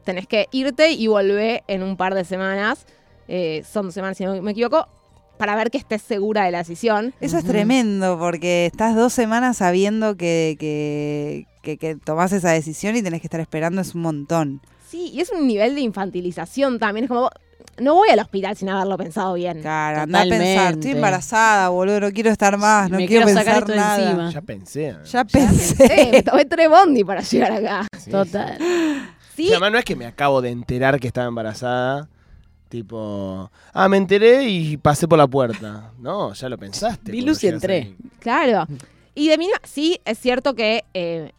tenés 0.03 0.27
que 0.27 0.47
irte 0.51 0.91
y 0.91 1.07
volver 1.07 1.63
en 1.67 1.83
un 1.83 1.97
par 1.97 2.13
de 2.13 2.23
semanas, 2.25 2.85
eh, 3.27 3.63
son 3.69 3.85
dos 3.87 3.93
semanas 3.93 4.17
si 4.17 4.25
no 4.25 4.41
me 4.41 4.51
equivoco, 4.51 4.87
para 5.37 5.55
ver 5.55 5.71
que 5.71 5.77
estés 5.77 6.01
segura 6.01 6.43
de 6.45 6.51
la 6.51 6.59
decisión. 6.59 7.13
Eso 7.19 7.37
es 7.37 7.43
tremendo 7.45 8.17
porque 8.19 8.67
estás 8.67 8.95
dos 8.95 9.13
semanas 9.13 9.57
sabiendo 9.57 10.15
que, 10.15 10.55
que, 10.59 11.45
que, 11.61 11.77
que 11.77 11.95
tomás 11.95 12.31
esa 12.33 12.51
decisión 12.51 12.95
y 12.95 13.01
tenés 13.01 13.21
que 13.21 13.27
estar 13.27 13.39
esperando, 13.41 13.81
es 13.81 13.95
un 13.95 14.01
montón. 14.01 14.61
Sí, 14.87 15.09
y 15.11 15.21
es 15.21 15.31
un 15.31 15.47
nivel 15.47 15.73
de 15.75 15.81
infantilización 15.81 16.77
también, 16.77 17.05
es 17.05 17.09
como, 17.09 17.29
no 17.79 17.95
voy 17.95 18.09
al 18.09 18.19
hospital 18.19 18.55
sin 18.55 18.69
haberlo 18.69 18.95
pensado 18.95 19.33
bien. 19.33 19.61
Claro, 19.61 20.01
anda 20.01 20.21
a 20.21 20.25
pensar, 20.25 20.73
estoy 20.73 20.91
embarazada, 20.91 21.69
boludo, 21.69 21.99
no 22.01 22.11
quiero 22.11 22.29
estar 22.29 22.55
más, 22.57 22.91
no 22.91 22.97
Me 22.97 23.07
quiero, 23.07 23.25
quiero 23.25 23.39
sacar 23.39 23.65
pensar 23.65 23.99
esto 23.99 24.05
nada. 24.05 24.11
encima. 24.11 24.31
Ya 24.31 24.41
pensé. 24.41 24.95
Ya 25.11 25.25
pensé. 25.25 26.09
Me 26.11 26.21
tomé 26.23 26.45
tres 26.45 26.69
bondi 26.69 27.03
para 27.03 27.21
llegar 27.21 27.51
acá. 27.53 27.87
Sí, 27.99 28.11
Total. 28.11 28.59
Sí, 29.35 29.49
además 29.51 29.71
no 29.71 29.77
es 29.79 29.85
que 29.85 29.95
me 29.95 30.05
acabo 30.05 30.41
de 30.41 30.49
enterar 30.49 30.99
que 30.99 31.07
estaba 31.07 31.27
embarazada. 31.27 32.07
Tipo, 32.69 33.51
ah, 33.73 33.87
me 33.87 33.97
enteré 33.97 34.43
y 34.49 34.77
pasé 34.77 35.07
por 35.07 35.17
la 35.17 35.27
puerta. 35.27 35.91
No, 35.99 36.33
ya 36.33 36.49
lo 36.49 36.57
pensaste. 36.57 37.11
Vi 37.11 37.21
luz 37.21 37.43
y 37.43 37.47
entré. 37.47 37.95
Claro. 38.19 38.65
Y 39.13 39.29
de 39.29 39.37
mínima, 39.37 39.59
sí, 39.63 39.99
es 40.05 40.17
cierto 40.17 40.55
que 40.55 40.83
eh, 40.95 41.31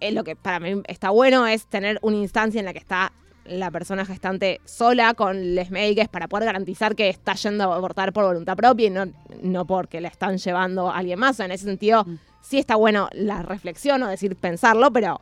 es 0.00 0.12
lo 0.12 0.24
que 0.24 0.36
para 0.36 0.60
mí 0.60 0.82
está 0.86 1.08
bueno 1.10 1.46
es 1.46 1.66
tener 1.66 1.98
una 2.02 2.16
instancia 2.18 2.58
en 2.58 2.66
la 2.66 2.74
que 2.74 2.80
está 2.80 3.12
la 3.46 3.70
persona 3.70 4.04
gestante 4.04 4.60
sola 4.66 5.14
con 5.14 5.54
les 5.54 5.70
médicos 5.70 6.08
para 6.08 6.28
poder 6.28 6.46
garantizar 6.46 6.94
que 6.94 7.08
está 7.08 7.34
yendo 7.34 7.72
a 7.72 7.76
abortar 7.76 8.12
por 8.12 8.24
voluntad 8.24 8.56
propia 8.56 8.86
y 8.86 8.90
no, 8.90 9.06
no 9.42 9.66
porque 9.66 10.00
la 10.02 10.08
están 10.08 10.36
llevando 10.36 10.90
a 10.90 10.98
alguien 10.98 11.18
más. 11.18 11.40
En 11.40 11.50
ese 11.50 11.64
sentido, 11.64 12.04
Mm. 12.04 12.18
sí 12.42 12.58
está 12.58 12.76
bueno 12.76 13.08
la 13.12 13.42
reflexión 13.42 14.02
o 14.02 14.08
decir 14.08 14.36
pensarlo, 14.36 14.90
pero 14.92 15.20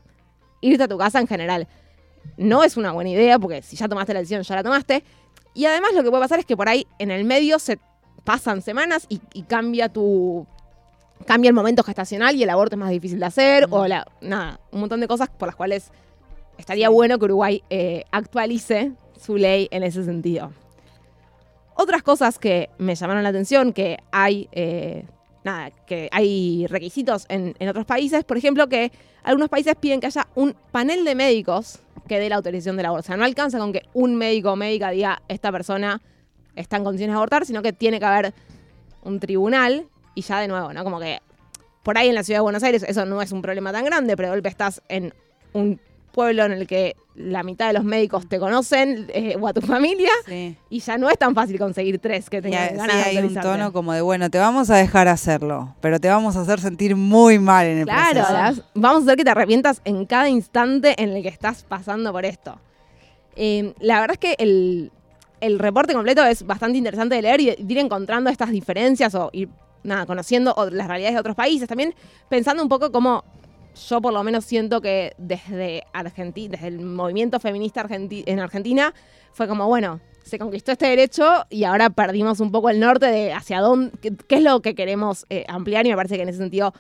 irte 0.61 0.83
a 0.85 0.89
tu 0.89 0.99
casa 0.99 1.21
en 1.21 1.29
general 1.29 1.69
no 2.37 2.65
es 2.65 2.77
una 2.77 2.93
buena 2.93 3.11
idea 3.11 3.39
porque 3.39 3.63
si 3.63 3.77
ya 3.77 3.89
tomaste 3.89 4.15
la 4.15 4.21
decisión, 4.21 4.43
ya 4.43 4.57
la 4.57 4.63
tomaste. 4.63 5.05
Y 5.55 5.67
además 5.67 5.93
lo 5.95 6.03
que 6.03 6.11
puede 6.11 6.23
pasar 6.23 6.39
es 6.39 6.47
que 6.47 6.57
por 6.57 6.69
ahí 6.69 6.87
en 6.99 7.11
el 7.11 7.25
medio 7.25 7.59
se 7.59 7.79
pasan 8.25 8.63
semanas 8.63 9.07
y, 9.09 9.21
y 9.35 9.43
cambia 9.43 9.89
tu 9.89 10.47
cambia 11.27 11.49
el 11.49 11.55
momento 11.55 11.83
gestacional 11.83 12.35
y 12.35 12.43
el 12.43 12.51
aborto 12.51 12.75
es 12.75 12.81
más 12.81 12.91
difícil 12.91 13.21
de 13.21 13.27
hacer 13.27 13.67
o 13.71 13.87
la 13.87 14.07
nada 14.21 14.61
un 14.73 14.81
montón 14.81 15.01
de 15.01 15.07
cosas 15.07 15.29
por 15.31 15.47
las 15.47 15.57
cuales 15.57 15.91
estaría 16.59 16.89
bueno 16.89 17.19
que 17.19 17.25
Uruguay 17.27 17.63
eh, 17.71 18.05
actualice 18.11 18.93
su 19.21 19.37
ley 19.37 19.69
en 19.71 19.83
ese 19.83 20.05
sentido. 20.05 20.53
Otras 21.75 22.03
cosas 22.03 22.39
que 22.39 22.71
me 22.79 22.95
llamaron 22.95 23.23
la 23.23 23.31
atención 23.31 23.73
que 23.73 23.99
hay 24.11 24.49
eh, 24.53 25.05
nada 25.45 25.71
que 25.87 26.09
hay 26.13 26.67
requisitos 26.69 27.27
en, 27.29 27.55
en 27.59 27.69
otros 27.69 27.87
países 27.87 28.25
por 28.25 28.37
ejemplo 28.37 28.69
que 28.69 28.93
algunos 29.23 29.49
países 29.49 29.75
piden 29.77 30.01
que 30.01 30.07
haya 30.07 30.29
un 30.35 30.55
panel 30.71 31.05
de 31.05 31.15
médicos 31.15 31.81
que 32.09 32.19
dé 32.19 32.29
la 32.29 32.37
autorización 32.37 32.77
del 32.77 32.87
aborto 32.87 33.01
o 33.01 33.07
sea 33.07 33.17
no 33.17 33.25
alcanza 33.25 33.59
con 33.59 33.73
que 33.73 33.83
un 33.95 34.17
médico 34.17 34.53
o 34.53 34.57
médica 34.57 34.91
diga 34.91 35.23
esta 35.29 35.51
persona 35.51 36.01
está 36.55 36.77
en 36.77 36.85
condiciones 36.85 37.15
de 37.15 37.17
abortar 37.17 37.47
sino 37.47 37.63
que 37.63 37.73
tiene 37.73 37.99
que 37.99 38.07
haber 38.07 38.35
un 39.03 39.21
tribunal 39.21 39.89
y 40.15 40.23
ya 40.23 40.41
de 40.41 40.49
nuevo, 40.49 40.73
¿no? 40.73 40.85
Como 40.85 41.01
que 41.01 41.21
por 41.83 41.99
ahí 41.99 42.09
en 42.09 42.15
la 42.15 42.23
ciudad 42.23 42.39
de 42.39 42.43
Buenos 42.43 42.63
Aires 42.63 42.85
eso 42.87 43.05
no 43.07 43.23
es 43.23 43.33
un 43.33 43.43
problema 43.43 43.73
tan 43.73 43.85
grande, 43.85 44.17
pero 44.17 44.29
de 44.29 44.37
golpe 44.37 44.49
estás 44.49 44.83
en 44.89 45.13
un 45.53 45.81
pueblo 46.13 46.45
en 46.45 46.53
el 46.53 46.67
que 46.67 46.95
la 47.15 47.43
mitad 47.43 47.67
de 47.67 47.73
los 47.75 47.85
médicos 47.85 48.29
te 48.29 48.39
conocen 48.39 49.11
eh, 49.13 49.37
o 49.41 49.47
a 49.49 49.53
tu 49.53 49.61
familia 49.61 50.09
Sí. 50.27 50.57
y 50.71 50.81
ya 50.81 50.97
no 50.99 51.11
es 51.11 51.19
tan 51.19 51.35
fácil 51.35 51.59
conseguir 51.59 51.99
tres 51.99 52.31
que 52.31 52.41
tengan 52.41 52.63
hay, 52.63 52.69
sí, 52.71 52.77
ganas 52.77 52.97
de 52.97 53.03
hay 53.03 53.19
un 53.19 53.35
tono 53.35 53.73
como 53.73 53.93
de, 53.93 54.01
bueno, 54.01 54.31
te 54.31 54.39
vamos 54.39 54.71
a 54.71 54.77
dejar 54.77 55.09
hacerlo, 55.09 55.75
pero 55.81 55.99
te 56.01 56.09
vamos 56.09 56.37
a 56.37 56.43
hacer 56.43 56.61
sentir 56.61 56.95
muy 56.97 57.39
mal 57.39 57.67
en 57.67 57.79
el 57.79 57.85
Claro, 57.85 58.13
proceso. 58.21 58.33
las- 58.33 58.63
vamos 58.75 59.01
a 59.03 59.05
hacer 59.07 59.17
que 59.17 59.25
te 59.25 59.31
arrepientas 59.31 59.81
en 59.85 60.07
cada 60.07 60.29
instante 60.29 60.95
en 61.03 61.11
el 61.11 61.23
que 61.23 61.29
estás 61.29 61.65
pasando 61.65 62.13
por 62.13 62.25
esto. 62.25 62.59
Eh, 63.37 63.75
la 63.81 64.01
verdad 64.01 64.15
es 64.15 64.19
que 64.19 64.35
el, 64.43 64.93
el 65.41 65.59
reporte 65.59 65.95
completo 65.95 66.25
es 66.25 66.47
bastante 66.47 66.79
interesante 66.79 67.15
de 67.17 67.23
leer 67.23 67.41
y 67.41 67.47
de, 67.47 67.57
de 67.59 67.73
ir 67.73 67.79
encontrando 67.79 68.31
estas 68.31 68.51
diferencias 68.51 69.15
o 69.15 69.31
ir 69.33 69.49
nada, 69.85 70.07
conociendo 70.07 70.55
las 70.71 70.87
realidades 70.87 71.15
de 71.15 71.21
otros 71.21 71.35
países. 71.37 71.67
También 71.69 71.95
pensando 72.29 72.63
un 72.63 72.69
poco 72.69 72.93
cómo 72.93 73.25
yo 73.75 74.01
por 74.01 74.13
lo 74.13 74.23
menos 74.23 74.45
siento 74.45 74.81
que 74.81 75.15
desde 75.19 75.85
Argentina, 75.93 76.53
desde 76.53 76.69
el 76.69 76.81
movimiento 76.81 77.41
feminista 77.41 77.87
en 77.89 78.41
Argentina, 78.41 78.95
fue 79.33 79.49
como, 79.49 79.67
bueno, 79.67 80.01
se 80.25 80.39
conquistó 80.39 80.73
este 80.73 80.87
derecho 80.87 81.45
y 81.51 81.65
ahora 81.65 81.91
perdimos 81.91 82.41
un 82.41 82.53
poco 82.53 82.71
el 82.71 82.81
norte 82.81 83.07
de 83.07 83.33
hacia 83.33 83.61
dónde, 83.61 83.93
qué, 84.01 84.37
es 84.37 84.43
lo 84.43 84.61
que 84.61 84.75
queremos 84.75 85.27
eh, 85.31 85.45
ampliar 85.49 85.87
y 85.87 85.91
me 85.91 85.97
parece 85.97 86.17
que 86.17 86.23
en 86.23 86.29
ese 86.29 86.39
sentido 86.39 86.73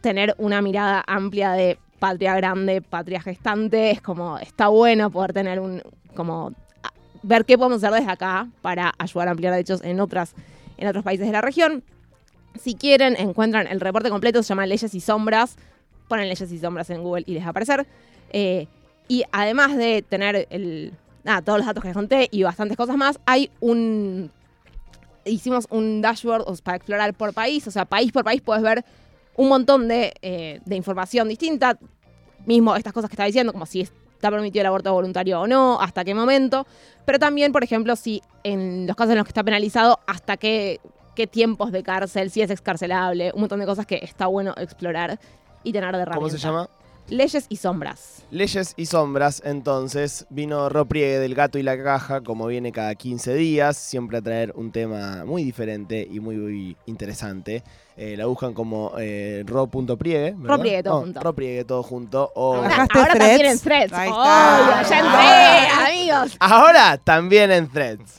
tener 0.00 0.34
una 0.38 0.62
mirada 0.62 1.04
amplia 1.06 1.52
de 1.52 1.78
patria 1.98 2.34
grande, 2.36 2.82
patria 2.82 3.20
gestante, 3.20 3.90
es 3.90 4.00
como, 4.00 4.38
está 4.38 4.68
bueno 4.68 5.10
poder 5.10 5.32
tener 5.32 5.60
un, 5.60 5.82
como, 6.14 6.52
ver 7.22 7.44
qué 7.44 7.58
podemos 7.58 7.82
hacer 7.82 7.98
desde 7.98 8.12
acá 8.12 8.48
para 8.62 8.92
ayudar 8.98 9.28
a 9.28 9.30
ampliar 9.32 9.52
derechos 9.52 9.82
en 9.82 10.00
otras, 10.00 10.34
en 10.76 10.88
otros 10.88 11.04
países 11.04 11.26
de 11.26 11.32
la 11.32 11.40
región. 11.40 11.82
Si 12.60 12.74
quieren, 12.74 13.16
encuentran 13.18 13.66
el 13.66 13.80
reporte 13.80 14.08
completo, 14.08 14.42
se 14.42 14.48
llama 14.48 14.66
Leyes 14.66 14.94
y 14.94 15.00
Sombras, 15.00 15.56
ponen 16.08 16.28
Leyes 16.28 16.50
y 16.50 16.58
Sombras 16.58 16.90
en 16.90 17.02
Google 17.02 17.24
y 17.26 17.34
les 17.34 17.42
va 17.42 17.48
a 17.48 17.50
aparecer. 17.50 17.86
Eh, 18.30 18.66
y 19.08 19.24
además 19.32 19.76
de 19.76 20.02
tener 20.02 20.46
el, 20.50 20.92
todos 21.44 21.58
los 21.58 21.66
datos 21.66 21.82
que 21.82 21.88
les 21.88 21.96
conté 21.96 22.28
y 22.30 22.42
bastantes 22.42 22.76
cosas 22.76 22.96
más, 22.96 23.20
hay 23.26 23.50
un 23.60 24.30
hicimos 25.24 25.66
un 25.70 26.00
dashboard 26.00 26.44
para 26.62 26.76
explorar 26.76 27.12
por 27.14 27.32
país, 27.34 27.66
o 27.66 27.70
sea, 27.70 27.84
país 27.84 28.12
por 28.12 28.24
país 28.24 28.40
puedes 28.40 28.62
ver 28.62 28.84
un 29.36 29.48
montón 29.48 29.88
de, 29.88 30.14
eh, 30.22 30.60
de 30.64 30.76
información 30.76 31.28
distinta, 31.28 31.78
mismo 32.46 32.76
estas 32.76 32.92
cosas 32.92 33.10
que 33.10 33.14
estaba 33.14 33.26
diciendo, 33.26 33.52
como 33.52 33.66
si 33.66 33.80
está 33.80 34.30
permitido 34.30 34.62
el 34.62 34.66
aborto 34.66 34.92
voluntario 34.92 35.40
o 35.40 35.46
no, 35.46 35.80
hasta 35.80 36.04
qué 36.04 36.14
momento, 36.14 36.66
pero 37.04 37.18
también, 37.18 37.52
por 37.52 37.62
ejemplo, 37.62 37.96
si 37.96 38.22
en 38.44 38.86
los 38.86 38.96
casos 38.96 39.12
en 39.12 39.18
los 39.18 39.26
que 39.26 39.30
está 39.30 39.44
penalizado, 39.44 39.98
hasta 40.06 40.36
qué, 40.36 40.80
qué 41.14 41.26
tiempos 41.26 41.72
de 41.72 41.82
cárcel, 41.82 42.30
si 42.30 42.40
es 42.40 42.50
excarcelable, 42.50 43.32
un 43.34 43.40
montón 43.40 43.60
de 43.60 43.66
cosas 43.66 43.84
que 43.84 43.96
está 43.96 44.26
bueno 44.26 44.54
explorar 44.56 45.18
y 45.66 45.72
tener 45.72 45.94
de 45.96 46.02
herramienta. 46.02 46.14
¿Cómo 46.16 46.28
se 46.30 46.38
llama? 46.38 46.68
Leyes 47.08 47.46
y 47.48 47.56
sombras. 47.56 48.24
Leyes 48.32 48.74
y 48.76 48.86
sombras, 48.86 49.40
entonces 49.44 50.26
vino 50.28 50.68
Ropriegue 50.68 51.20
del 51.20 51.36
gato 51.36 51.56
y 51.56 51.62
la 51.62 51.80
caja, 51.80 52.20
como 52.22 52.48
viene 52.48 52.72
cada 52.72 52.94
15 52.96 53.34
días, 53.34 53.76
siempre 53.76 54.18
a 54.18 54.22
traer 54.22 54.52
un 54.56 54.72
tema 54.72 55.24
muy 55.24 55.44
diferente 55.44 56.06
y 56.10 56.18
muy, 56.18 56.36
muy 56.36 56.76
interesante. 56.86 57.62
Eh, 57.96 58.16
la 58.16 58.26
buscan 58.26 58.52
como 58.54 58.92
eh, 58.98 59.44
ro.priegue. 59.46 60.34
Ropriegue, 60.42 60.82
todo 60.82 60.94
No, 60.94 61.00
junto. 61.02 61.20
Ropriegue 61.20 61.64
todo 61.64 61.82
junto. 61.84 62.32
O... 62.34 62.56
Ahora, 62.56 62.86
también 62.88 63.46
en 63.46 63.58
threads. 63.60 63.92
Ahí 63.92 64.08
está. 64.08 64.82
ya 64.82 65.00
Ah. 65.04 65.68
entré, 65.78 65.96
amigos. 65.96 66.36
Ahora 66.40 66.98
también 66.98 67.52
en 67.52 67.68
threads. 67.70 68.18